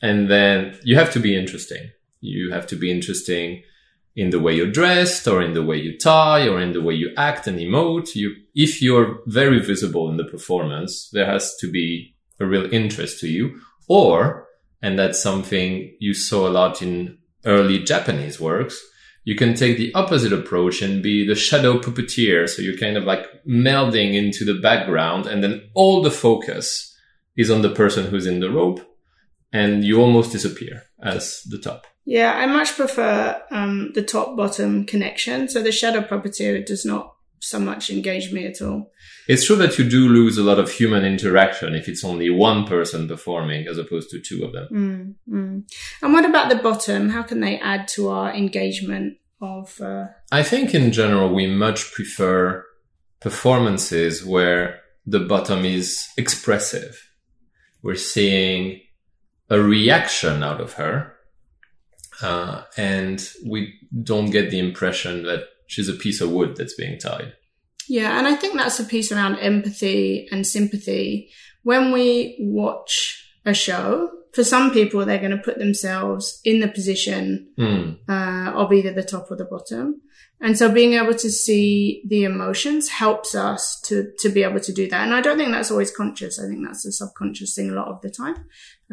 and 0.00 0.30
then 0.30 0.78
you 0.84 0.94
have 0.94 1.12
to 1.14 1.18
be 1.18 1.36
interesting. 1.36 1.90
You 2.20 2.52
have 2.52 2.68
to 2.68 2.76
be 2.76 2.88
interesting 2.88 3.64
in 4.14 4.30
the 4.30 4.38
way 4.38 4.54
you're 4.54 4.70
dressed 4.70 5.26
or 5.26 5.42
in 5.42 5.54
the 5.54 5.64
way 5.64 5.76
you 5.76 5.98
tie 5.98 6.46
or 6.46 6.60
in 6.60 6.72
the 6.72 6.80
way 6.80 6.94
you 6.94 7.12
act 7.16 7.48
and 7.48 7.58
emote. 7.58 8.14
You, 8.14 8.36
if 8.54 8.80
you're 8.80 9.18
very 9.26 9.58
visible 9.58 10.08
in 10.08 10.18
the 10.18 10.30
performance, 10.36 11.10
there 11.10 11.26
has 11.26 11.56
to 11.56 11.68
be 11.68 12.14
a 12.38 12.46
real 12.46 12.72
interest 12.72 13.18
to 13.22 13.28
you 13.28 13.60
or, 13.88 14.46
and 14.82 14.96
that's 14.96 15.20
something 15.20 15.96
you 15.98 16.14
saw 16.14 16.46
a 16.46 16.56
lot 16.60 16.80
in 16.80 17.18
early 17.44 17.82
Japanese 17.82 18.38
works, 18.38 18.80
you 19.26 19.34
can 19.34 19.54
take 19.54 19.76
the 19.76 19.92
opposite 19.94 20.32
approach 20.32 20.80
and 20.80 21.02
be 21.02 21.26
the 21.26 21.34
shadow 21.34 21.80
puppeteer. 21.80 22.48
So 22.48 22.62
you're 22.62 22.78
kind 22.78 22.96
of 22.96 23.02
like 23.02 23.26
melding 23.44 24.14
into 24.14 24.44
the 24.44 24.54
background 24.54 25.26
and 25.26 25.42
then 25.42 25.68
all 25.74 26.00
the 26.00 26.12
focus 26.12 26.96
is 27.36 27.50
on 27.50 27.62
the 27.62 27.74
person 27.74 28.06
who's 28.06 28.24
in 28.24 28.38
the 28.38 28.50
rope 28.50 28.80
and 29.52 29.84
you 29.84 30.00
almost 30.00 30.30
disappear 30.30 30.84
as 31.02 31.42
the 31.50 31.58
top. 31.58 31.88
Yeah, 32.04 32.34
I 32.34 32.46
much 32.46 32.76
prefer 32.76 33.42
um, 33.50 33.90
the 33.94 34.02
top 34.02 34.36
bottom 34.36 34.86
connection. 34.86 35.48
So 35.48 35.60
the 35.60 35.72
shadow 35.72 36.02
puppeteer 36.02 36.64
does 36.64 36.84
not 36.84 37.12
so 37.40 37.58
much 37.58 37.90
engage 37.90 38.32
me 38.32 38.46
at 38.46 38.62
all. 38.62 38.92
It's 39.28 39.46
true 39.46 39.56
that 39.56 39.78
you 39.78 39.88
do 39.88 40.08
lose 40.08 40.38
a 40.38 40.42
lot 40.42 40.58
of 40.58 40.70
human 40.70 41.04
interaction 41.04 41.74
if 41.74 41.88
it's 41.88 42.04
only 42.04 42.30
one 42.30 42.64
person 42.64 43.08
performing 43.08 43.66
as 43.66 43.78
opposed 43.78 44.10
to 44.10 44.20
two 44.20 44.44
of 44.44 44.52
them. 44.52 44.68
Mm, 44.72 45.14
mm. 45.34 45.72
And 46.02 46.12
what 46.12 46.24
about 46.24 46.48
the 46.48 46.56
bottom? 46.56 47.08
How 47.08 47.22
can 47.22 47.40
they 47.40 47.58
add 47.58 47.88
to 47.88 48.08
our 48.08 48.32
engagement 48.32 49.18
of? 49.40 49.80
Uh, 49.80 50.06
I 50.30 50.42
think 50.42 50.74
in 50.74 50.92
general, 50.92 51.34
we 51.34 51.46
much 51.46 51.92
prefer 51.92 52.64
performances 53.20 54.24
where 54.24 54.80
the 55.06 55.20
bottom 55.20 55.64
is 55.64 56.06
expressive. 56.16 57.10
We're 57.82 57.94
seeing 57.94 58.80
a 59.48 59.60
reaction 59.60 60.42
out 60.42 60.60
of 60.60 60.74
her. 60.74 61.12
Uh, 62.22 62.62
and 62.76 63.28
we 63.46 63.74
don't 64.02 64.30
get 64.30 64.50
the 64.50 64.58
impression 64.58 65.24
that 65.24 65.44
she's 65.66 65.88
a 65.88 65.92
piece 65.94 66.20
of 66.20 66.30
wood 66.30 66.56
that's 66.56 66.74
being 66.74 66.98
tied. 66.98 67.34
Yeah, 67.88 68.18
and 68.18 68.26
I 68.26 68.34
think 68.34 68.56
that's 68.56 68.80
a 68.80 68.84
piece 68.84 69.12
around 69.12 69.36
empathy 69.38 70.28
and 70.30 70.46
sympathy. 70.46 71.30
When 71.62 71.92
we 71.92 72.36
watch 72.40 73.24
a 73.44 73.54
show, 73.54 74.10
for 74.32 74.44
some 74.44 74.70
people, 74.70 75.04
they're 75.04 75.18
going 75.18 75.30
to 75.30 75.38
put 75.38 75.58
themselves 75.58 76.40
in 76.44 76.60
the 76.60 76.68
position 76.68 77.48
Mm. 77.58 77.96
uh, 78.08 78.52
of 78.52 78.72
either 78.72 78.92
the 78.92 79.02
top 79.02 79.30
or 79.30 79.36
the 79.36 79.44
bottom. 79.44 80.02
And 80.38 80.58
so 80.58 80.70
being 80.70 80.92
able 80.92 81.14
to 81.14 81.30
see 81.30 82.02
the 82.06 82.24
emotions 82.24 82.90
helps 82.90 83.34
us 83.34 83.80
to, 83.86 84.12
to 84.18 84.28
be 84.28 84.42
able 84.42 84.60
to 84.60 84.72
do 84.72 84.86
that. 84.90 85.02
And 85.06 85.14
I 85.14 85.22
don't 85.22 85.38
think 85.38 85.50
that's 85.52 85.70
always 85.70 85.90
conscious. 85.90 86.38
I 86.38 86.46
think 86.46 86.66
that's 86.66 86.84
a 86.84 86.92
subconscious 86.92 87.54
thing 87.54 87.70
a 87.70 87.74
lot 87.74 87.88
of 87.88 88.02
the 88.02 88.10
time. 88.10 88.44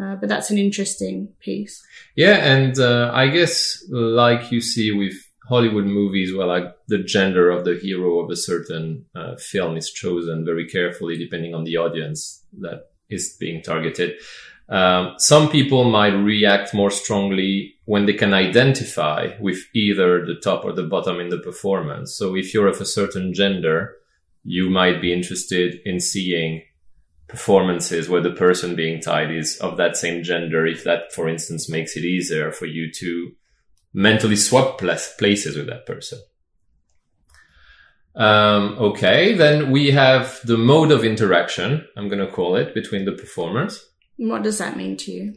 Uh, 0.01 0.15
but 0.15 0.29
that's 0.29 0.49
an 0.49 0.57
interesting 0.57 1.33
piece. 1.41 1.83
Yeah, 2.15 2.37
and 2.37 2.79
uh, 2.79 3.11
I 3.13 3.27
guess 3.27 3.83
like 3.89 4.51
you 4.53 4.61
see 4.61 4.91
with 4.91 5.15
Hollywood 5.47 5.85
movies, 5.85 6.33
where 6.33 6.47
like 6.47 6.75
the 6.87 7.03
gender 7.03 7.49
of 7.49 7.65
the 7.65 7.75
hero 7.75 8.19
of 8.19 8.31
a 8.31 8.35
certain 8.35 9.05
uh, 9.13 9.35
film 9.35 9.75
is 9.75 9.91
chosen 9.91 10.45
very 10.45 10.67
carefully, 10.67 11.17
depending 11.17 11.53
on 11.53 11.63
the 11.63 11.77
audience 11.77 12.43
that 12.59 12.91
is 13.09 13.35
being 13.39 13.61
targeted. 13.61 14.19
Um, 14.69 15.15
some 15.17 15.49
people 15.49 15.83
might 15.83 16.13
react 16.13 16.73
more 16.73 16.89
strongly 16.89 17.75
when 17.85 18.05
they 18.05 18.13
can 18.13 18.33
identify 18.33 19.31
with 19.39 19.59
either 19.73 20.25
the 20.25 20.35
top 20.35 20.63
or 20.63 20.71
the 20.71 20.83
bottom 20.83 21.19
in 21.19 21.29
the 21.29 21.39
performance. 21.39 22.15
So 22.15 22.35
if 22.35 22.53
you're 22.53 22.67
of 22.67 22.79
a 22.79 22.85
certain 22.85 23.33
gender, 23.33 23.95
you 24.43 24.69
might 24.69 25.01
be 25.01 25.11
interested 25.11 25.81
in 25.85 25.99
seeing 25.99 26.63
performances 27.27 28.07
where 28.07 28.21
the 28.21 28.31
person 28.31 28.75
being 28.75 29.01
tied 29.01 29.31
is 29.31 29.57
of 29.57 29.75
that 29.77 29.97
same 29.97 30.23
gender, 30.23 30.65
if 30.65 30.83
that, 30.85 31.11
for 31.11 31.27
instance, 31.27 31.69
makes 31.69 31.97
it 31.97 32.05
easier 32.05 32.51
for 32.51 32.65
you 32.65 32.91
to 32.91 33.31
mentally 33.93 34.35
swap 34.35 34.79
places 34.79 35.55
with 35.55 35.67
that 35.67 35.85
person. 35.85 36.19
Um, 38.15 38.77
okay, 38.77 39.33
then 39.33 39.71
we 39.71 39.91
have 39.91 40.39
the 40.43 40.57
mode 40.57 40.91
of 40.91 41.03
interaction, 41.03 41.87
I'm 41.97 42.09
going 42.09 42.25
to 42.25 42.31
call 42.31 42.55
it, 42.55 42.73
between 42.73 43.05
the 43.05 43.11
performers. 43.13 43.89
What 44.17 44.43
does 44.43 44.59
that 44.59 44.77
mean 44.77 44.97
to 44.97 45.11
you? 45.11 45.33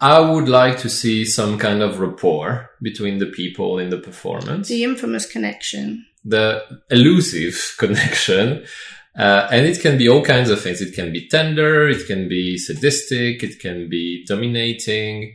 I 0.00 0.18
would 0.20 0.48
like 0.48 0.78
to 0.78 0.88
see 0.88 1.24
some 1.24 1.58
kind 1.58 1.82
of 1.82 2.00
rapport 2.00 2.70
between 2.80 3.18
the 3.18 3.26
people 3.26 3.78
in 3.78 3.90
the 3.90 3.98
performance. 3.98 4.68
The 4.68 4.84
infamous 4.84 5.26
connection. 5.30 6.06
the 6.24 6.62
elusive 6.90 7.74
connection. 7.78 8.64
Uh, 9.18 9.48
and 9.50 9.66
it 9.66 9.80
can 9.80 9.98
be 9.98 10.08
all 10.08 10.22
kinds 10.24 10.50
of 10.50 10.60
things. 10.60 10.80
It 10.80 10.94
can 10.94 11.12
be 11.12 11.28
tender, 11.28 11.88
it 11.88 12.06
can 12.06 12.28
be 12.28 12.56
sadistic, 12.56 13.42
it 13.42 13.58
can 13.58 13.88
be 13.88 14.24
dominating, 14.26 15.34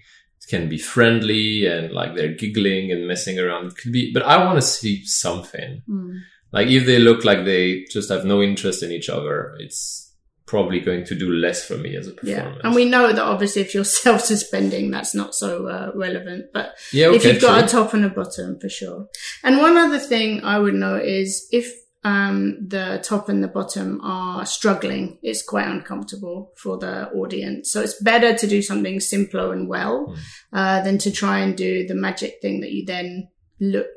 can 0.49 0.69
be 0.69 0.77
friendly 0.77 1.65
and 1.65 1.91
like 1.91 2.15
they're 2.15 2.33
giggling 2.35 2.91
and 2.91 3.07
messing 3.07 3.39
around. 3.39 3.67
It 3.67 3.77
could 3.77 3.91
be, 3.91 4.11
but 4.13 4.23
I 4.23 4.43
want 4.43 4.57
to 4.57 4.61
see 4.61 5.03
something. 5.05 5.81
Mm. 5.89 6.19
Like 6.51 6.67
if 6.67 6.85
they 6.85 6.99
look 6.99 7.25
like 7.25 7.45
they 7.45 7.85
just 7.91 8.09
have 8.09 8.25
no 8.25 8.41
interest 8.41 8.83
in 8.83 8.91
each 8.91 9.09
other, 9.09 9.55
it's 9.59 10.03
probably 10.45 10.79
going 10.79 11.03
to 11.03 11.15
do 11.15 11.29
less 11.31 11.65
for 11.65 11.75
me 11.75 11.95
as 11.95 12.07
a 12.07 12.13
Yeah. 12.23 12.35
performance. 12.43 12.61
And 12.63 12.75
we 12.75 12.85
know 12.85 13.11
that 13.11 13.19
obviously 13.21 13.63
if 13.63 13.73
you're 13.73 13.83
self-suspending, 14.03 14.91
that's 14.91 15.15
not 15.15 15.33
so 15.33 15.67
uh, 15.67 15.91
relevant. 15.95 16.45
But 16.53 16.75
yeah, 16.93 17.11
if 17.11 17.25
you've 17.25 17.41
got 17.41 17.57
true. 17.59 17.65
a 17.65 17.67
top 17.83 17.93
and 17.93 18.05
a 18.05 18.09
bottom 18.09 18.59
for 18.59 18.69
sure. 18.69 19.07
And 19.43 19.57
one 19.57 19.75
other 19.75 19.99
thing 19.99 20.43
I 20.43 20.59
would 20.59 20.75
know 20.75 20.95
is 20.97 21.47
if 21.51 21.71
um, 22.05 22.35
the 22.75 23.01
top 23.03 23.29
and 23.29 23.43
the 23.43 23.47
bottom 23.59 23.99
are 24.03 24.45
struggling, 24.45 25.17
it's 25.23 25.43
quite 25.43 25.67
uncomfortable 25.67 26.53
for 26.55 26.77
the 26.77 27.09
audience. 27.21 27.71
So 27.71 27.81
it's 27.81 28.01
better 28.01 28.31
to 28.41 28.47
do 28.47 28.61
something 28.61 28.99
simpler 28.99 29.51
and 29.55 29.67
well 29.67 29.97
Mm. 30.07 30.17
uh, 30.59 30.83
than 30.85 30.97
to 30.99 31.09
try 31.11 31.39
and 31.43 31.57
do 31.57 31.71
the 31.87 31.95
magic 32.07 32.33
thing 32.41 32.61
that 32.61 32.71
you 32.71 32.85
then 32.85 33.29
look 33.59 33.87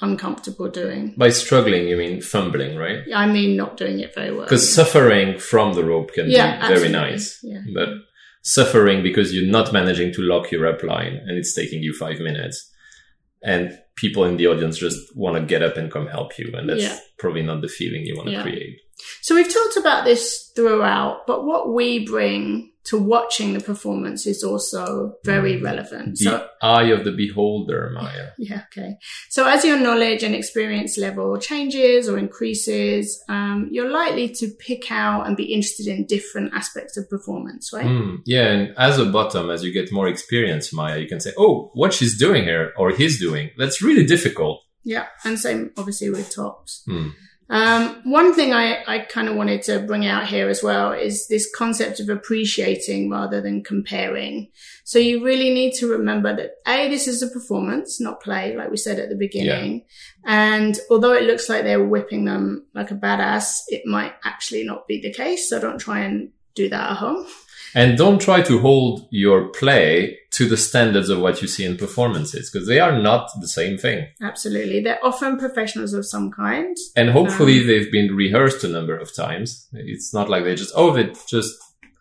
uncomfortable 0.00 0.68
doing. 0.68 1.14
By 1.16 1.30
struggling, 1.30 1.86
you 1.88 1.96
mean 1.96 2.20
fumbling, 2.20 2.76
right? 2.76 3.00
I 3.14 3.26
mean, 3.26 3.56
not 3.56 3.76
doing 3.76 4.00
it 4.00 4.12
very 4.14 4.32
well. 4.34 4.42
Because 4.46 4.74
suffering 4.80 5.38
from 5.38 5.74
the 5.74 5.84
rope 5.84 6.12
can 6.12 6.28
Yeah, 6.28 6.56
be 6.56 6.60
very 6.74 6.86
absolutely. 6.86 6.92
nice. 7.10 7.38
Yeah. 7.44 7.60
But 7.72 7.88
suffering 8.42 9.02
because 9.02 9.32
you're 9.32 9.50
not 9.58 9.72
managing 9.72 10.12
to 10.14 10.22
lock 10.22 10.50
your 10.50 10.66
up 10.66 10.82
line 10.82 11.14
and 11.26 11.38
it's 11.38 11.54
taking 11.54 11.82
you 11.82 11.92
five 11.94 12.18
minutes. 12.18 12.70
And 13.42 13.78
people 13.96 14.24
in 14.24 14.36
the 14.36 14.46
audience 14.46 14.78
just 14.78 14.98
want 15.16 15.36
to 15.36 15.44
get 15.44 15.62
up 15.62 15.76
and 15.76 15.90
come 15.90 16.06
help 16.06 16.36
you. 16.38 16.50
And 16.54 16.68
that's 16.68 16.82
Yeah. 16.82 16.98
probably 17.18 17.42
not 17.42 17.60
the 17.62 17.68
feeling 17.68 18.04
you 18.04 18.16
want 18.16 18.26
to 18.28 18.32
Yeah. 18.32 18.42
create. 18.42 18.80
So 19.22 19.34
we've 19.34 19.52
talked 19.52 19.76
about 19.76 20.04
this 20.04 20.50
throughout, 20.54 21.26
but 21.26 21.44
what 21.44 21.72
we 21.72 22.06
bring 22.06 22.70
to 22.84 22.98
watching 22.98 23.54
the 23.54 23.60
performance 23.60 24.26
is 24.26 24.44
also 24.44 25.14
very 25.24 25.60
relevant. 25.60 26.18
The 26.18 26.24
So 26.24 26.48
eye 26.60 26.90
of 26.90 27.04
the 27.04 27.12
beholder, 27.12 27.90
Maya. 27.94 28.28
Yeah, 28.38 28.62
okay. 28.72 28.96
So 29.30 29.46
as 29.46 29.64
your 29.64 29.78
knowledge 29.78 30.22
and 30.22 30.34
experience 30.34 30.98
level 30.98 31.38
changes 31.38 32.08
or 32.08 32.18
increases, 32.18 33.22
um, 33.28 33.68
you're 33.70 33.90
likely 33.90 34.28
to 34.34 34.48
pick 34.58 34.92
out 34.92 35.26
and 35.26 35.36
be 35.36 35.44
interested 35.44 35.86
in 35.86 36.04
different 36.06 36.52
aspects 36.52 36.98
of 36.98 37.08
performance, 37.08 37.72
right? 37.72 37.86
Mm, 37.86 38.18
yeah, 38.26 38.48
and 38.48 38.74
as 38.76 38.98
a 38.98 39.06
bottom, 39.06 39.48
as 39.48 39.64
you 39.64 39.72
get 39.72 39.92
more 39.92 40.08
experience, 40.08 40.72
Maya, 40.72 40.98
you 40.98 41.08
can 41.08 41.20
say, 41.20 41.32
"Oh, 41.38 41.70
what 41.72 41.94
she's 41.94 42.18
doing 42.18 42.44
here 42.44 42.74
or 42.76 42.90
he's 42.90 43.18
doing." 43.18 43.50
That's 43.56 43.80
really 43.80 44.04
difficult. 44.04 44.60
Yeah, 44.82 45.06
and 45.24 45.38
same 45.38 45.70
obviously 45.78 46.10
with 46.10 46.34
tops. 46.34 46.82
Hmm. 46.86 47.10
Um, 47.50 48.00
one 48.04 48.34
thing 48.34 48.52
I, 48.52 48.82
I 48.86 48.98
kind 49.00 49.28
of 49.28 49.36
wanted 49.36 49.62
to 49.64 49.80
bring 49.80 50.06
out 50.06 50.26
here 50.26 50.48
as 50.48 50.62
well 50.62 50.92
is 50.92 51.28
this 51.28 51.50
concept 51.54 52.00
of 52.00 52.08
appreciating 52.08 53.10
rather 53.10 53.40
than 53.40 53.62
comparing. 53.62 54.48
So 54.84 54.98
you 54.98 55.24
really 55.24 55.52
need 55.52 55.74
to 55.74 55.90
remember 55.90 56.34
that 56.34 56.52
A, 56.66 56.88
this 56.88 57.06
is 57.06 57.22
a 57.22 57.28
performance, 57.28 58.00
not 58.00 58.22
play, 58.22 58.56
like 58.56 58.70
we 58.70 58.76
said 58.76 58.98
at 58.98 59.10
the 59.10 59.16
beginning. 59.16 59.84
And 60.24 60.78
although 60.90 61.12
it 61.12 61.24
looks 61.24 61.48
like 61.48 61.64
they're 61.64 61.84
whipping 61.84 62.24
them 62.24 62.66
like 62.74 62.90
a 62.90 62.94
badass, 62.94 63.60
it 63.68 63.84
might 63.84 64.14
actually 64.24 64.64
not 64.64 64.88
be 64.88 65.00
the 65.00 65.12
case. 65.12 65.48
So 65.48 65.60
don't 65.60 65.78
try 65.78 66.00
and 66.00 66.30
do 66.54 66.68
that 66.70 66.90
at 66.92 66.96
home. 66.96 67.26
And 67.74 67.98
don't 67.98 68.20
try 68.20 68.40
to 68.42 68.58
hold 68.60 69.06
your 69.10 69.48
play 69.48 70.18
to 70.34 70.48
the 70.48 70.56
standards 70.56 71.08
of 71.10 71.20
what 71.20 71.40
you 71.40 71.46
see 71.46 71.64
in 71.64 71.76
performances 71.76 72.50
because 72.50 72.66
they 72.66 72.80
are 72.80 73.00
not 73.00 73.30
the 73.40 73.46
same 73.46 73.78
thing. 73.78 74.08
Absolutely. 74.20 74.80
They're 74.80 75.04
often 75.04 75.38
professionals 75.38 75.92
of 75.92 76.04
some 76.04 76.32
kind. 76.32 76.76
And 76.96 77.10
hopefully 77.10 77.60
Um, 77.60 77.66
they've 77.68 77.92
been 77.92 78.16
rehearsed 78.16 78.64
a 78.64 78.68
number 78.68 78.96
of 78.96 79.14
times. 79.14 79.68
It's 79.72 80.12
not 80.12 80.28
like 80.28 80.42
they 80.42 80.56
just, 80.56 80.72
oh, 80.74 80.96
it 80.96 81.16
just 81.28 81.54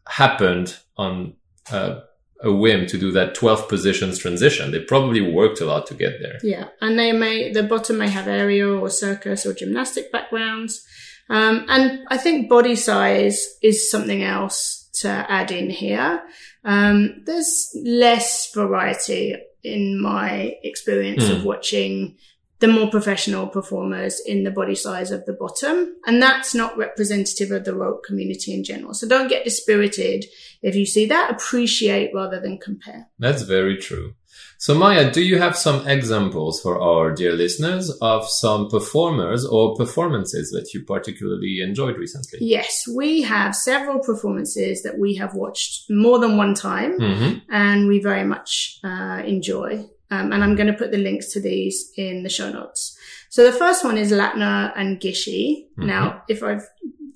happened 0.07 0.77
on 0.97 1.35
uh, 1.71 1.99
a 2.41 2.51
whim 2.51 2.87
to 2.87 2.97
do 2.97 3.11
that 3.11 3.35
12 3.35 3.69
positions 3.69 4.17
transition. 4.17 4.71
They 4.71 4.79
probably 4.79 5.21
worked 5.21 5.61
a 5.61 5.65
lot 5.65 5.85
to 5.87 5.93
get 5.93 6.13
there. 6.19 6.39
Yeah, 6.41 6.69
and 6.81 6.97
they 6.97 7.11
may 7.11 7.51
the 7.51 7.63
bottom 7.63 7.99
may 7.99 8.09
have 8.09 8.27
aerial 8.27 8.79
or 8.79 8.89
circus 8.89 9.45
or 9.45 9.53
gymnastic 9.53 10.11
backgrounds, 10.11 10.85
um, 11.29 11.65
and 11.69 11.99
I 12.09 12.17
think 12.17 12.49
body 12.49 12.75
size 12.75 13.47
is 13.61 13.89
something 13.89 14.23
else 14.23 14.82
to 14.93 15.09
add 15.09 15.51
in 15.51 15.69
here. 15.69 16.21
Um, 16.63 17.23
there's 17.25 17.75
less 17.83 18.51
variety 18.53 19.35
in 19.63 20.01
my 20.01 20.55
experience 20.63 21.29
of 21.29 21.39
Hmm. 21.39 21.45
watching 21.45 22.17
the 22.59 22.67
more 22.67 22.89
professional 22.89 23.47
performers 23.47 24.21
in 24.25 24.43
the 24.45 24.51
body 24.51 24.75
size 24.75 25.11
of 25.11 25.25
the 25.25 25.33
bottom, 25.33 25.95
and 26.05 26.21
that's 26.21 26.55
not 26.55 26.77
representative 26.77 27.51
of 27.51 27.65
the 27.65 27.75
rope 27.75 28.03
community 28.05 28.53
in 28.53 28.63
general. 28.63 28.93
So 28.93 29.05
don't 29.05 29.27
get 29.27 29.43
dispirited 29.43 30.25
if 30.61 30.73
you 30.73 30.85
see 30.85 31.05
that. 31.07 31.31
Appreciate 31.31 32.11
rather 32.13 32.39
than 32.39 32.57
compare. 32.59 33.07
That's 33.19 33.41
very 33.41 33.75
true. 33.77 34.13
So 34.57 34.73
Maya, 34.73 35.11
do 35.11 35.21
you 35.21 35.39
have 35.39 35.57
some 35.57 35.87
examples 35.87 36.61
for 36.61 36.79
our 36.81 37.11
dear 37.11 37.33
listeners 37.33 37.89
of 38.01 38.29
some 38.29 38.69
performers 38.69 39.45
or 39.45 39.75
performances 39.75 40.51
that 40.51 40.73
you 40.73 40.83
particularly 40.83 41.61
enjoyed 41.61 41.97
recently? 41.97 42.39
Yes, 42.41 42.83
we 42.95 43.21
have 43.23 43.55
several 43.55 43.99
performances 43.99 44.83
that 44.83 44.97
we 44.97 45.15
have 45.15 45.33
watched 45.33 45.89
more 45.89 46.19
than 46.19 46.37
one 46.37 46.53
time 46.53 46.97
hmm 46.99 47.33
and 47.49 47.87
we 47.87 47.99
very 47.99 48.23
much 48.23 48.79
uh, 48.83 49.21
enjoy. 49.25 49.85
Um, 50.11 50.31
and 50.31 50.43
I'm 50.43 50.55
going 50.55 50.67
to 50.67 50.73
put 50.73 50.91
the 50.91 50.97
links 50.97 51.31
to 51.33 51.41
these 51.41 51.91
in 51.97 52.23
the 52.23 52.29
show 52.29 52.49
notes. 52.51 52.97
So 53.29 53.43
the 53.43 53.57
first 53.57 53.83
one 53.83 53.97
is 53.97 54.11
Latner 54.11 54.71
and 54.75 54.99
Gishi. 54.99 55.67
Mhm. 55.77 55.85
Now, 55.87 56.23
if 56.27 56.43
I've 56.43 56.65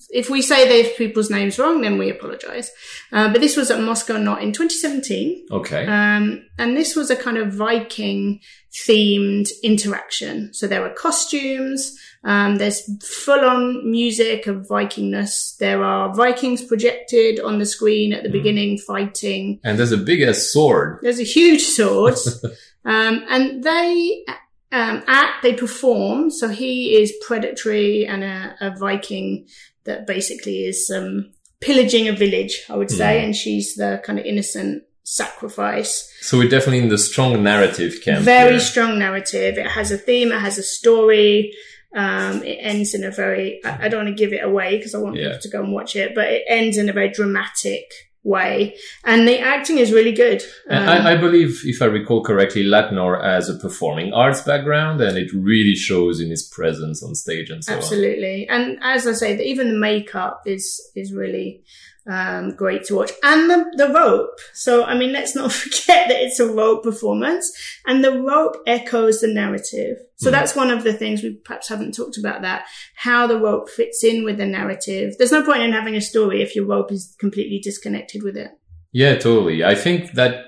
if 0.10 0.30
we 0.30 0.42
say 0.42 0.68
those 0.68 0.94
people's 0.96 1.30
names 1.30 1.58
wrong, 1.60 1.82
then 1.82 1.98
we 1.98 2.10
apologize. 2.10 2.72
Uh, 3.12 3.32
but 3.32 3.42
this 3.42 3.56
was 3.58 3.72
at 3.72 3.80
Moscow 3.82 4.18
Not 4.18 4.42
in 4.42 4.52
2017. 4.54 5.48
Okay. 5.52 5.86
Um, 5.86 6.46
and 6.58 6.76
this 6.76 6.96
was 6.96 7.10
a 7.10 7.16
kind 7.16 7.38
of 7.38 7.54
Viking 7.54 8.40
themed 8.88 9.50
interaction. 9.64 10.54
So 10.54 10.68
there 10.68 10.82
were 10.82 10.90
costumes, 10.92 11.98
um, 12.24 12.58
there's 12.58 12.82
full 13.06 13.40
on 13.46 13.90
music 13.90 14.48
of 14.48 14.68
Vikingness. 14.68 15.56
There 15.58 15.84
are 15.84 16.14
Vikings 16.14 16.64
projected 16.64 17.40
on 17.40 17.60
the 17.60 17.66
screen 17.66 18.12
at 18.14 18.24
the 18.24 18.30
Mm. 18.30 18.34
beginning 18.34 18.78
fighting. 18.80 19.60
and 19.64 19.78
there's 19.80 19.92
a 19.94 19.98
big 19.98 20.22
ass 20.22 20.52
sword. 20.52 21.00
There's 21.02 21.20
a 21.20 21.24
huge 21.24 21.62
sword. 21.64 22.16
um, 22.86 23.24
and 23.30 23.64
they, 23.64 24.24
um, 24.72 25.04
act, 25.08 25.42
they 25.44 25.54
perform. 25.54 26.30
So 26.30 26.50
he 26.50 26.98
is 27.02 27.14
predatory 27.26 28.06
and 28.06 28.24
a, 28.24 28.56
a 28.60 28.76
Viking 28.78 29.48
that 29.88 30.06
basically 30.06 30.66
is, 30.66 30.92
um, 30.96 31.32
pillaging 31.60 32.08
a 32.08 32.14
village, 32.14 32.64
I 32.70 32.76
would 32.78 32.92
say. 32.92 33.20
Mm. 33.20 33.24
And 33.24 33.36
she's 33.36 33.74
the 33.76 34.00
kind 34.06 34.20
of 34.20 34.26
innocent 34.26 34.84
sacrifice. 35.04 36.12
So 36.22 36.38
we're 36.38 36.50
definitely 36.50 36.80
in 36.80 36.90
the 36.90 36.98
strong 36.98 37.42
narrative 37.44 38.02
camp. 38.04 38.24
Very 38.24 38.60
strong 38.60 39.00
narrative. 39.00 39.58
It 39.58 39.68
has 39.68 39.92
a 39.92 39.98
theme. 39.98 40.32
It 40.32 40.40
has 40.40 40.58
a 40.58 40.64
story. 40.64 41.54
Um, 41.96 42.44
it 42.44 42.58
ends 42.62 42.94
in 42.94 43.04
a 43.04 43.12
very, 43.12 43.60
I, 43.66 43.86
I 43.86 43.88
don't 43.90 44.06
want 44.06 44.16
to 44.18 44.24
give 44.24 44.34
it 44.34 44.44
away 44.44 44.78
because 44.78 44.94
I 44.94 45.00
want 45.00 45.16
Yeah. 45.16 45.30
people 45.30 45.40
to 45.42 45.50
go 45.50 45.64
and 45.64 45.74
watch 45.74 45.96
it, 45.96 46.14
but 46.14 46.28
it 46.28 46.44
ends 46.48 46.78
in 46.78 46.90
a 46.90 46.94
very 46.94 47.10
dramatic 47.10 47.86
way. 48.28 48.76
And 49.06 49.28
the 49.28 49.40
acting 49.40 49.78
is 49.78 49.92
really 49.92 50.12
good. 50.12 50.42
Um, 50.70 50.84
I, 50.88 51.14
I 51.14 51.18
believe, 51.18 51.62
if 51.64 51.82
I 51.82 51.86
recall 51.86 52.22
correctly, 52.24 52.64
Latnor 52.64 53.24
has 53.24 53.50
a 53.50 53.56
performing 53.56 54.14
arts 54.14 54.42
background, 54.42 55.02
and 55.02 55.18
it 55.18 55.32
really 55.34 55.76
shows 55.76 56.20
in 56.20 56.30
his 56.30 56.44
presence 56.48 57.02
on 57.02 57.16
stage 57.16 57.50
and 57.50 57.64
so 57.64 57.72
on. 57.74 57.78
Absolutely. 57.80 58.48
And 58.50 58.78
as 58.82 59.08
I 59.08 59.14
say, 59.14 59.36
the- 59.36 59.48
even 59.48 59.70
the 59.70 59.80
makeup 59.80 60.42
is 60.46 60.66
is 60.96 61.14
really 61.14 61.64
um, 62.10 62.52
great 62.56 62.84
to 62.86 62.96
watch. 62.96 63.12
And 63.24 63.50
the, 63.50 63.66
the 63.76 63.94
rope. 63.94 64.40
So, 64.54 64.84
I 64.86 64.98
mean, 64.98 65.12
let's 65.12 65.36
not 65.36 65.52
forget 65.62 66.08
that 66.08 66.22
it's 66.22 66.40
a 66.40 66.48
rope 66.48 66.84
performance 66.84 67.52
and 67.86 68.04
the 68.04 68.22
rope 68.22 68.56
echoes 68.66 69.20
the 69.22 69.28
narrative. 69.28 69.98
So 70.16 70.30
Mhm. 70.30 70.32
that's 70.32 70.56
one 70.56 70.72
of 70.72 70.84
the 70.84 70.94
things 70.94 71.22
we 71.22 71.34
perhaps 71.44 71.68
haven't 71.70 71.94
talked 71.96 72.18
about 72.18 72.42
that, 72.44 72.66
how 72.96 73.28
the 73.28 73.40
rope 73.40 73.70
fits 73.70 74.04
in 74.04 74.24
with 74.24 74.38
the 74.38 74.46
narrative. 74.46 75.16
There's 75.18 75.32
no 75.32 75.44
point 75.44 75.64
in 75.64 75.72
having 75.74 75.96
a 75.96 76.02
story 76.02 76.42
if 76.42 76.56
your 76.56 76.66
rope 76.66 76.92
is 76.92 77.16
completely 77.20 77.60
disconnected 77.60 78.24
with 78.24 78.38
it. 78.38 78.52
Yeah, 78.94 79.16
totally. 79.18 79.64
I 79.64 79.76
think 79.76 80.14
that 80.14 80.44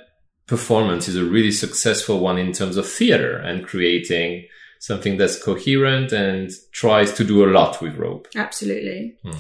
performance 0.48 1.08
is 1.08 1.16
a 1.16 1.24
really 1.24 1.52
successful 1.52 2.20
one 2.20 2.38
in 2.40 2.52
terms 2.54 2.78
of 2.78 2.88
theater 2.90 3.38
and 3.38 3.66
creating 3.68 4.48
something 4.80 5.18
that's 5.18 5.42
coherent 5.44 6.12
and 6.14 6.50
tries 6.72 7.12
to 7.14 7.24
do 7.24 7.44
a 7.44 7.52
lot 7.52 7.82
with 7.82 7.96
rope. 7.98 8.28
Absolutely. 8.36 9.18
Hmm. 9.24 9.38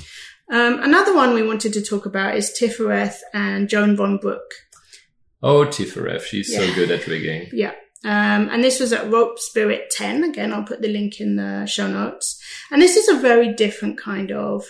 Um, 0.51 0.81
another 0.81 1.15
one 1.15 1.33
we 1.33 1.45
wanted 1.45 1.73
to 1.73 1.81
talk 1.81 2.05
about 2.05 2.35
is 2.35 2.51
Tifereth 2.59 3.17
and 3.33 3.69
Joan 3.69 3.95
von 3.95 4.17
Brook. 4.17 4.51
Oh, 5.41 5.65
Tifereth, 5.65 6.23
she's 6.23 6.53
so 6.53 6.73
good 6.73 6.91
at 6.91 7.07
rigging. 7.07 7.49
Yeah. 7.53 7.73
Um, 8.03 8.49
and 8.49 8.63
this 8.63 8.79
was 8.79 8.93
at 8.93 9.11
Rope 9.11 9.39
Spirit 9.39 9.89
10. 9.91 10.23
Again, 10.23 10.53
I'll 10.53 10.63
put 10.63 10.81
the 10.81 10.87
link 10.91 11.19
in 11.19 11.35
the 11.35 11.65
show 11.65 11.87
notes. 11.87 12.41
And 12.71 12.81
this 12.81 12.95
is 12.97 13.07
a 13.09 13.19
very 13.19 13.53
different 13.53 13.97
kind 13.97 14.31
of 14.31 14.65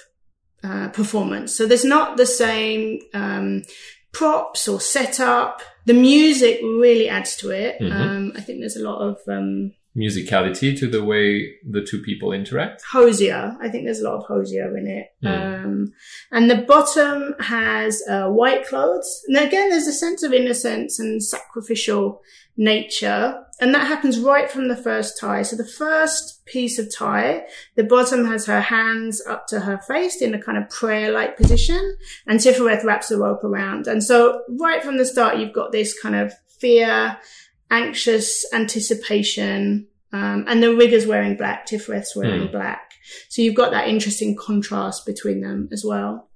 uh, 0.63 0.89
performance. 0.89 1.55
So 1.55 1.65
there's 1.65 1.85
not 1.85 2.17
the 2.17 2.25
same 2.25 2.99
um, 3.13 3.63
props 4.11 4.67
or 4.67 4.79
setup. 4.81 5.61
The 5.85 5.93
music 5.93 6.59
really 6.61 7.07
adds 7.07 7.35
to 7.37 7.51
it. 7.51 7.79
Mhm. 7.79 7.91
Um, 7.91 8.33
I 8.35 8.41
think 8.41 8.59
there's 8.59 8.75
a 8.77 8.83
lot 8.83 8.99
of 9.01 9.17
um, 9.27 9.73
Musicality 9.99 10.77
to 10.79 10.87
the 10.87 11.03
way 11.03 11.55
the 11.69 11.83
two 11.83 12.01
people 12.01 12.31
interact. 12.31 12.81
Hozier. 12.89 13.57
I 13.61 13.67
think 13.67 13.83
there's 13.83 13.99
a 13.99 14.09
lot 14.09 14.19
of 14.19 14.25
Hozier 14.27 14.77
in 14.77 14.87
it. 14.87 15.07
Hmm. 15.21 15.27
Um, 15.27 15.93
and 16.31 16.49
the 16.49 16.61
bottom 16.61 17.35
has 17.39 18.01
uh, 18.07 18.29
white 18.29 18.65
clothes. 18.65 19.21
And 19.27 19.37
again, 19.37 19.69
there's 19.69 19.87
a 19.87 19.93
sense 19.93 20.23
of 20.23 20.31
innocence 20.31 20.99
and 20.99 21.21
sacrificial 21.21 22.21
nature. 22.55 23.43
And 23.59 23.75
that 23.75 23.87
happens 23.87 24.19
right 24.19 24.49
from 24.49 24.69
the 24.69 24.77
first 24.77 25.19
tie. 25.19 25.41
So 25.41 25.57
the 25.57 25.67
first 25.67 26.45
piece 26.45 26.79
of 26.79 26.93
tie, 26.95 27.43
the 27.75 27.83
bottom 27.83 28.25
has 28.25 28.45
her 28.45 28.61
hands 28.61 29.21
up 29.27 29.47
to 29.47 29.59
her 29.59 29.79
face 29.79 30.21
in 30.21 30.33
a 30.33 30.41
kind 30.41 30.57
of 30.57 30.69
prayer-like 30.69 31.35
position. 31.35 31.97
And 32.25 32.39
Tifereth 32.39 32.85
wraps 32.85 33.09
the 33.09 33.17
rope 33.17 33.43
around. 33.43 33.87
And 33.87 34.01
so 34.01 34.43
right 34.49 34.81
from 34.81 34.97
the 34.97 35.05
start, 35.05 35.39
you've 35.39 35.53
got 35.53 35.73
this 35.73 35.99
kind 35.99 36.15
of 36.15 36.31
fear, 36.59 37.17
anxious 37.69 38.45
anticipation, 38.53 39.87
um, 40.11 40.45
and 40.47 40.61
the 40.63 40.75
rigger's 40.75 41.05
wearing 41.05 41.35
black, 41.37 41.67
Tifereth's 41.67 42.15
wearing 42.15 42.47
Hmm. 42.47 42.51
black. 42.51 42.91
So 43.29 43.41
you've 43.41 43.55
got 43.55 43.71
that 43.71 43.87
interesting 43.87 44.35
contrast 44.35 45.05
between 45.05 45.41
them 45.41 45.69
as 45.71 45.83
well. 45.85 46.29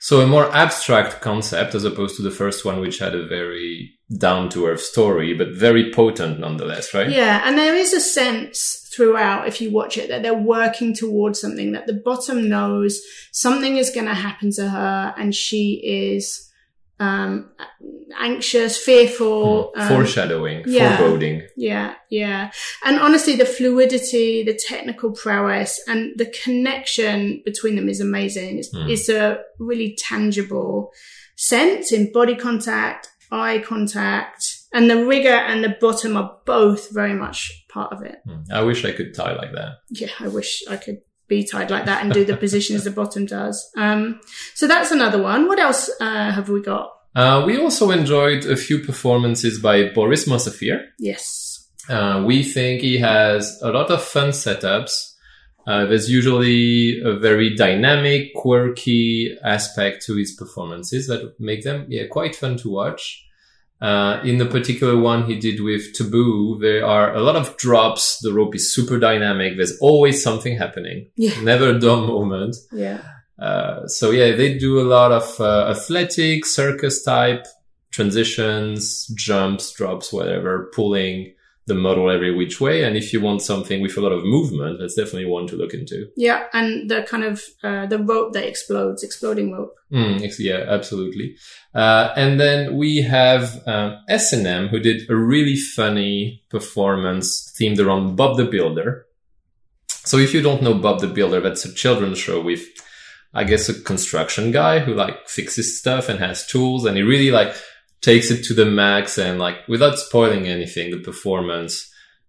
So 0.00 0.20
a 0.20 0.26
more 0.26 0.52
abstract 0.54 1.20
concept 1.20 1.74
as 1.74 1.84
opposed 1.84 2.16
to 2.16 2.22
the 2.22 2.30
first 2.30 2.64
one, 2.64 2.80
which 2.80 2.98
had 2.98 3.14
a 3.14 3.26
very 3.26 3.92
down 4.18 4.48
to 4.50 4.66
earth 4.66 4.80
story, 4.80 5.34
but 5.34 5.48
very 5.52 5.92
potent 5.92 6.38
nonetheless, 6.38 6.92
right? 6.94 7.08
Yeah, 7.10 7.42
and 7.44 7.56
there 7.58 7.74
is 7.74 7.92
a 7.92 8.00
sense 8.00 8.88
throughout, 8.94 9.48
if 9.48 9.60
you 9.60 9.70
watch 9.70 9.98
it, 9.98 10.08
that 10.08 10.22
they're 10.22 10.34
working 10.34 10.94
towards 10.94 11.40
something, 11.40 11.72
that 11.72 11.86
the 11.86 11.92
bottom 12.04 12.48
knows 12.48 13.00
something 13.32 13.76
is 13.76 13.90
going 13.90 14.06
to 14.06 14.14
happen 14.14 14.52
to 14.52 14.68
her 14.68 15.14
and 15.18 15.34
she 15.34 15.80
is 15.84 16.45
um, 16.98 17.50
anxious, 18.18 18.78
fearful. 18.78 19.72
Hmm. 19.74 19.80
um, 19.82 19.88
Foreshadowing, 19.88 20.64
yeah. 20.66 20.96
foreboding. 20.96 21.42
Yeah, 21.56 21.94
yeah. 22.10 22.50
And 22.84 22.98
honestly, 22.98 23.36
the 23.36 23.44
fluidity, 23.46 24.42
the 24.42 24.54
technical 24.68 25.12
prowess, 25.12 25.80
and 25.86 26.12
the 26.16 26.26
connection 26.26 27.42
between 27.44 27.76
them 27.76 27.88
is 27.88 28.00
amazing. 28.00 28.58
It's, 28.58 28.74
Mm. 28.74 28.90
it's 28.90 29.08
a 29.08 29.40
really 29.58 29.96
tangible 29.98 30.92
sense 31.36 31.92
in 31.92 32.12
body 32.12 32.34
contact, 32.34 33.08
eye 33.30 33.58
contact, 33.58 34.42
and 34.72 34.90
the 34.90 35.04
rigger 35.06 35.28
and 35.28 35.62
the 35.64 35.76
bottom 35.80 36.16
are 36.16 36.38
both 36.44 36.92
very 36.92 37.14
much 37.14 37.64
part 37.68 37.92
of 37.92 38.02
it. 38.02 38.16
Hmm. 38.26 38.42
I 38.52 38.62
wish 38.62 38.84
I 38.84 38.92
could 38.92 39.14
tie 39.14 39.34
like 39.34 39.52
that. 39.52 39.78
Yeah, 39.90 40.08
I 40.20 40.28
wish 40.28 40.62
I 40.68 40.76
could 40.76 41.00
be 41.28 41.44
tied 41.44 41.70
like 41.70 41.86
that 41.86 42.02
and 42.04 42.12
do 42.12 42.24
the 42.24 42.36
positions 42.44 42.84
the 42.84 42.90
bottom 42.90 43.26
does. 43.26 43.70
Um, 43.76 44.20
so 44.54 44.66
that's 44.66 44.90
another 44.90 45.22
one. 45.22 45.48
What 45.48 45.58
else 45.58 45.90
uh, 46.00 46.30
have 46.30 46.48
we 46.48 46.60
got? 46.60 46.92
Uh, 47.14 47.44
we 47.46 47.58
also 47.58 47.90
enjoyed 47.90 48.44
a 48.44 48.56
few 48.56 48.80
performances 48.80 49.58
by 49.58 49.88
Boris 49.88 50.28
Mosafir. 50.28 50.84
Yes. 50.98 51.66
Uh, 51.88 52.22
we 52.26 52.42
think 52.42 52.82
he 52.82 52.98
has 52.98 53.58
a 53.62 53.70
lot 53.70 53.90
of 53.90 54.02
fun 54.02 54.30
setups. 54.30 55.14
Uh, 55.66 55.86
there's 55.86 56.10
usually 56.10 57.00
a 57.00 57.14
very 57.18 57.56
dynamic, 57.56 58.34
quirky 58.34 59.36
aspect 59.42 60.04
to 60.06 60.14
his 60.14 60.32
performances 60.32 61.08
that 61.08 61.34
make 61.40 61.64
them, 61.64 61.86
yeah, 61.88 62.06
quite 62.06 62.36
fun 62.36 62.56
to 62.58 62.70
watch. 62.70 63.25
Uh, 63.80 64.20
in 64.24 64.38
the 64.38 64.46
particular 64.46 64.98
one 64.98 65.26
he 65.26 65.38
did 65.38 65.60
with 65.60 65.92
Taboo, 65.92 66.58
there 66.60 66.86
are 66.86 67.14
a 67.14 67.20
lot 67.20 67.36
of 67.36 67.56
drops. 67.58 68.18
The 68.20 68.32
rope 68.32 68.54
is 68.54 68.74
super 68.74 68.98
dynamic. 68.98 69.56
There's 69.56 69.78
always 69.80 70.22
something 70.22 70.56
happening. 70.56 71.10
Yeah. 71.16 71.38
Never 71.42 71.70
a 71.70 71.78
dull 71.78 72.06
moment. 72.06 72.56
Yeah. 72.72 73.02
Uh, 73.38 73.86
so 73.86 74.12
yeah, 74.12 74.34
they 74.34 74.56
do 74.56 74.80
a 74.80 74.88
lot 74.88 75.12
of 75.12 75.40
uh, 75.40 75.68
athletic, 75.68 76.46
circus 76.46 77.02
type 77.02 77.46
transitions, 77.96 79.06
jumps, 79.16 79.72
drops, 79.72 80.12
whatever, 80.12 80.70
pulling 80.74 81.32
the 81.66 81.74
model 81.74 82.10
every 82.10 82.32
which 82.34 82.60
way. 82.60 82.84
And 82.84 82.96
if 82.96 83.12
you 83.12 83.20
want 83.20 83.42
something 83.42 83.82
with 83.82 83.96
a 83.96 84.00
lot 84.00 84.12
of 84.12 84.24
movement, 84.24 84.78
that's 84.78 84.94
definitely 84.94 85.26
one 85.26 85.46
to 85.48 85.56
look 85.56 85.74
into. 85.74 86.08
Yeah, 86.16 86.44
and 86.52 86.88
the 86.88 87.02
kind 87.02 87.24
of 87.24 87.42
uh, 87.62 87.86
the 87.86 87.98
rope 87.98 88.32
that 88.34 88.46
explodes, 88.46 89.02
exploding 89.02 89.52
rope. 89.52 89.74
Mm, 89.92 90.32
yeah, 90.38 90.64
absolutely. 90.68 91.36
Uh, 91.74 92.12
and 92.16 92.38
then 92.38 92.76
we 92.76 93.02
have 93.02 93.66
um, 93.66 93.98
S&M 94.08 94.68
who 94.68 94.78
did 94.78 95.10
a 95.10 95.16
really 95.16 95.56
funny 95.56 96.44
performance 96.50 97.52
themed 97.60 97.84
around 97.84 98.16
Bob 98.16 98.36
the 98.36 98.44
Builder. 98.44 99.06
So 99.88 100.18
if 100.18 100.32
you 100.32 100.42
don't 100.42 100.62
know 100.62 100.74
Bob 100.74 101.00
the 101.00 101.08
Builder, 101.08 101.40
that's 101.40 101.64
a 101.64 101.74
children's 101.74 102.18
show 102.18 102.40
with, 102.40 102.64
I 103.34 103.42
guess, 103.42 103.68
a 103.68 103.80
construction 103.80 104.52
guy 104.52 104.78
who 104.78 104.94
like 104.94 105.28
fixes 105.28 105.78
stuff 105.80 106.08
and 106.08 106.20
has 106.20 106.46
tools, 106.46 106.84
and 106.84 106.96
he 106.96 107.02
really 107.02 107.32
like 107.32 107.56
takes 108.06 108.30
it 108.30 108.40
to 108.44 108.54
the 108.54 108.64
max. 108.82 109.18
And 109.18 109.38
like 109.38 109.58
without 109.68 109.98
spoiling 109.98 110.46
anything, 110.46 110.90
the 110.90 111.02
performance 111.10 111.74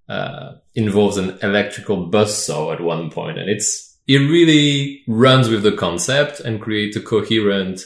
uh, 0.09 0.53
involves 0.73 1.17
an 1.17 1.37
electrical 1.41 1.97
buzz 2.07 2.31
saw 2.45 2.71
at 2.73 2.81
one 2.81 3.09
point, 3.09 3.37
and 3.39 3.49
it's 3.55 3.97
it 4.07 4.19
really 4.19 5.03
runs 5.07 5.49
with 5.49 5.63
the 5.63 5.75
concept 5.85 6.39
and 6.45 6.61
creates 6.61 6.95
a 6.97 7.01
coherent 7.01 7.81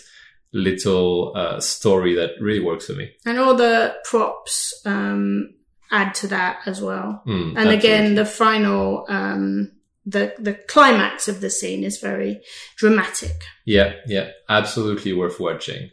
little 0.53 1.33
uh, 1.35 1.59
story 1.59 2.13
that 2.15 2.31
really 2.39 2.63
works 2.63 2.85
for 2.87 2.93
me. 2.93 3.09
And 3.25 3.39
all 3.39 3.55
the 3.55 3.95
props 4.03 4.55
um, 4.85 5.53
add 5.89 6.13
to 6.21 6.27
that 6.27 6.59
as 6.65 6.81
well. 6.81 7.23
Mm, 7.25 7.57
And 7.57 7.69
again, 7.69 8.15
the 8.15 8.25
final, 8.25 9.05
um, 9.09 9.71
the 10.05 10.33
the 10.47 10.53
climax 10.73 11.27
of 11.27 11.41
the 11.41 11.49
scene 11.49 11.83
is 11.89 11.99
very 11.99 12.41
dramatic. 12.77 13.37
yeah, 13.65 13.93
yeah, 14.07 14.27
absolutely 14.47 15.13
worth 15.13 15.39
watching. 15.39 15.89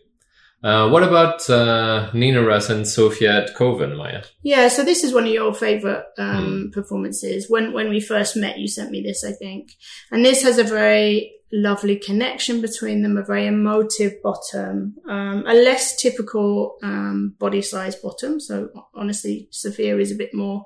Uh, 0.62 0.88
what 0.88 1.04
about 1.04 1.48
uh, 1.48 2.10
Nina 2.12 2.42
Russ 2.42 2.68
and 2.68 2.86
Sophia 2.86 3.44
at 3.44 3.54
Coven, 3.54 3.96
Maya? 3.96 4.24
Yeah, 4.42 4.68
so 4.68 4.84
this 4.84 5.04
is 5.04 5.14
one 5.14 5.24
of 5.24 5.32
your 5.32 5.54
favorite 5.54 6.04
um, 6.18 6.70
performances. 6.72 7.48
When 7.48 7.72
when 7.72 7.88
we 7.88 8.00
first 8.00 8.36
met, 8.36 8.58
you 8.58 8.66
sent 8.66 8.90
me 8.90 9.00
this, 9.00 9.22
I 9.22 9.32
think, 9.32 9.76
and 10.10 10.24
this 10.24 10.42
has 10.42 10.58
a 10.58 10.64
very 10.64 11.32
lovely 11.52 11.96
connection 11.96 12.60
between 12.60 13.02
them. 13.02 13.16
A 13.16 13.22
very 13.22 13.46
emotive 13.46 14.20
bottom, 14.20 14.96
um, 15.08 15.44
a 15.46 15.54
less 15.54 15.96
typical 15.96 16.76
um, 16.82 17.36
body 17.38 17.62
size 17.62 17.94
bottom. 17.94 18.40
So 18.40 18.70
honestly, 18.94 19.46
Sophia 19.52 19.96
is 19.98 20.10
a 20.10 20.16
bit 20.16 20.34
more 20.34 20.64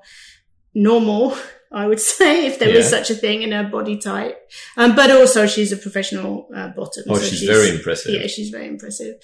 normal, 0.73 1.37
I 1.73 1.87
would 1.87 1.99
say, 2.17 2.45
if 2.45 2.59
there 2.59 2.69
Yeah. 2.69 2.81
such 2.81 3.09
a 3.09 3.15
thing 3.15 3.41
in 3.41 3.51
her 3.51 3.63
body 3.69 3.97
type. 3.97 4.37
Um, 4.77 4.95
but 4.95 5.09
also, 5.11 5.47
she's 5.47 5.71
a 5.71 5.77
professional 5.77 6.47
uh, 6.55 6.69
bottom. 6.69 7.03
Oh, 7.09 7.15
so 7.15 7.25
she's 7.25 7.43
very 7.43 7.69
impressive. 7.69 8.13
Yeah, 8.13 8.27
she's 8.27 8.49
very 8.49 8.67
impressive. 8.67 9.15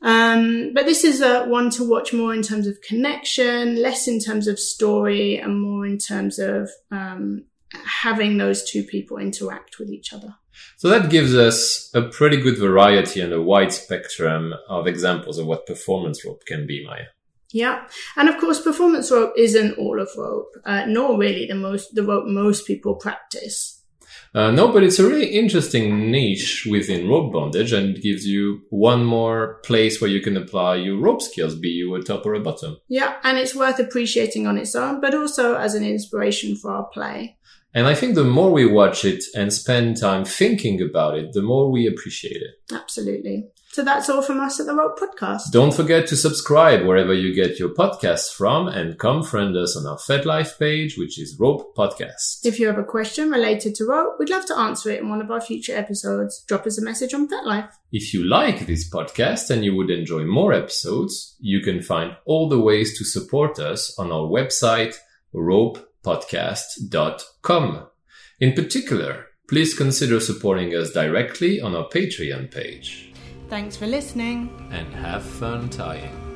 Um, 0.00 0.72
but 0.74 0.86
this 0.86 1.04
is 1.04 1.20
a 1.20 1.44
one 1.44 1.70
to 1.70 1.88
watch 1.88 2.12
more 2.12 2.34
in 2.34 2.42
terms 2.42 2.66
of 2.66 2.80
connection, 2.80 3.80
less 3.80 4.08
in 4.08 4.18
terms 4.18 4.48
of 4.48 4.58
story, 4.58 5.36
and 5.38 5.60
more 5.62 5.86
in 5.86 5.98
terms 5.98 6.38
of 6.38 6.70
um, 6.90 7.44
having 8.02 8.38
those 8.38 8.64
two 8.68 8.82
people 8.82 9.18
interact 9.18 9.78
with 9.78 9.90
each 9.90 10.12
other. 10.12 10.34
So 10.76 10.88
that 10.88 11.10
gives 11.10 11.34
us 11.34 11.90
a 11.94 12.02
pretty 12.02 12.36
good 12.38 12.58
variety 12.58 13.20
and 13.20 13.32
a 13.32 13.40
wide 13.42 13.72
spectrum 13.72 14.52
of 14.68 14.86
examples 14.86 15.38
of 15.38 15.46
what 15.46 15.66
performance 15.66 16.24
rope 16.24 16.44
can 16.46 16.66
be, 16.66 16.84
Maya. 16.84 17.06
Yeah, 17.52 17.86
and 18.16 18.28
of 18.28 18.38
course, 18.38 18.60
performance 18.60 19.10
rope 19.10 19.34
isn't 19.36 19.78
all 19.78 20.00
of 20.00 20.08
rope, 20.16 20.54
uh, 20.64 20.84
nor 20.86 21.18
really 21.18 21.46
the 21.46 21.54
most 21.54 21.94
the 21.94 22.02
rope 22.02 22.26
most 22.26 22.66
people 22.66 22.94
practice. 22.94 23.82
Uh, 24.34 24.50
no, 24.50 24.72
but 24.72 24.82
it's 24.82 24.98
a 24.98 25.06
really 25.06 25.26
interesting 25.26 26.10
niche 26.10 26.66
within 26.70 27.06
rope 27.06 27.32
bondage 27.32 27.70
and 27.70 27.96
it 27.96 28.02
gives 28.02 28.26
you 28.26 28.62
one 28.70 29.04
more 29.04 29.60
place 29.62 30.00
where 30.00 30.08
you 30.08 30.22
can 30.22 30.38
apply 30.38 30.76
your 30.76 30.98
rope 30.98 31.20
skills, 31.20 31.54
be 31.54 31.68
you 31.68 31.94
a 31.94 32.02
top 32.02 32.24
or 32.24 32.32
a 32.32 32.40
bottom. 32.40 32.78
Yeah, 32.88 33.16
and 33.24 33.36
it's 33.36 33.54
worth 33.54 33.78
appreciating 33.78 34.46
on 34.46 34.56
its 34.56 34.74
own, 34.74 35.02
but 35.02 35.14
also 35.14 35.56
as 35.56 35.74
an 35.74 35.84
inspiration 35.84 36.56
for 36.56 36.70
our 36.70 36.86
play. 36.86 37.36
And 37.74 37.86
I 37.86 37.94
think 37.94 38.14
the 38.14 38.24
more 38.24 38.50
we 38.50 38.66
watch 38.66 39.04
it 39.04 39.22
and 39.34 39.52
spend 39.52 39.98
time 39.98 40.24
thinking 40.24 40.80
about 40.80 41.18
it, 41.18 41.32
the 41.32 41.42
more 41.42 41.70
we 41.70 41.86
appreciate 41.86 42.40
it. 42.40 42.74
Absolutely. 42.74 43.48
So 43.72 43.82
that's 43.82 44.08
all 44.10 44.20
from 44.20 44.38
us 44.38 44.60
at 44.60 44.66
the 44.66 44.74
Rope 44.74 44.98
Podcast. 44.98 45.50
Don't 45.50 45.72
forget 45.72 46.06
to 46.08 46.16
subscribe 46.16 46.84
wherever 46.84 47.14
you 47.14 47.34
get 47.34 47.58
your 47.58 47.70
podcasts 47.70 48.30
from 48.30 48.68
and 48.68 48.98
come 48.98 49.22
friend 49.22 49.56
us 49.56 49.78
on 49.78 49.86
our 49.86 49.96
FetLife 49.96 50.58
page, 50.58 50.98
which 50.98 51.18
is 51.18 51.40
Rope 51.40 51.74
Podcast. 51.74 52.44
If 52.44 52.60
you 52.60 52.66
have 52.66 52.76
a 52.76 52.84
question 52.84 53.30
related 53.30 53.74
to 53.76 53.86
rope, 53.86 54.16
we'd 54.18 54.28
love 54.28 54.44
to 54.46 54.58
answer 54.58 54.90
it 54.90 55.00
in 55.00 55.08
one 55.08 55.22
of 55.22 55.30
our 55.30 55.40
future 55.40 55.74
episodes. 55.74 56.44
Drop 56.46 56.66
us 56.66 56.76
a 56.76 56.84
message 56.84 57.14
on 57.14 57.28
FetLife. 57.28 57.70
If 57.90 58.12
you 58.12 58.24
like 58.24 58.66
this 58.66 58.90
podcast 58.90 59.48
and 59.48 59.64
you 59.64 59.74
would 59.74 59.88
enjoy 59.88 60.24
more 60.24 60.52
episodes, 60.52 61.34
you 61.40 61.60
can 61.60 61.80
find 61.80 62.14
all 62.26 62.50
the 62.50 62.60
ways 62.60 62.98
to 62.98 63.04
support 63.04 63.58
us 63.58 63.98
on 63.98 64.12
our 64.12 64.28
website, 64.28 64.96
ropepodcast.com. 65.34 67.86
In 68.38 68.52
particular, 68.52 69.28
please 69.48 69.72
consider 69.72 70.20
supporting 70.20 70.74
us 70.74 70.90
directly 70.90 71.58
on 71.58 71.74
our 71.74 71.88
Patreon 71.88 72.50
page. 72.50 73.11
Thanks 73.52 73.76
for 73.76 73.86
listening. 73.86 74.48
And 74.70 74.88
have 74.94 75.22
fun 75.22 75.68
tying. 75.68 76.31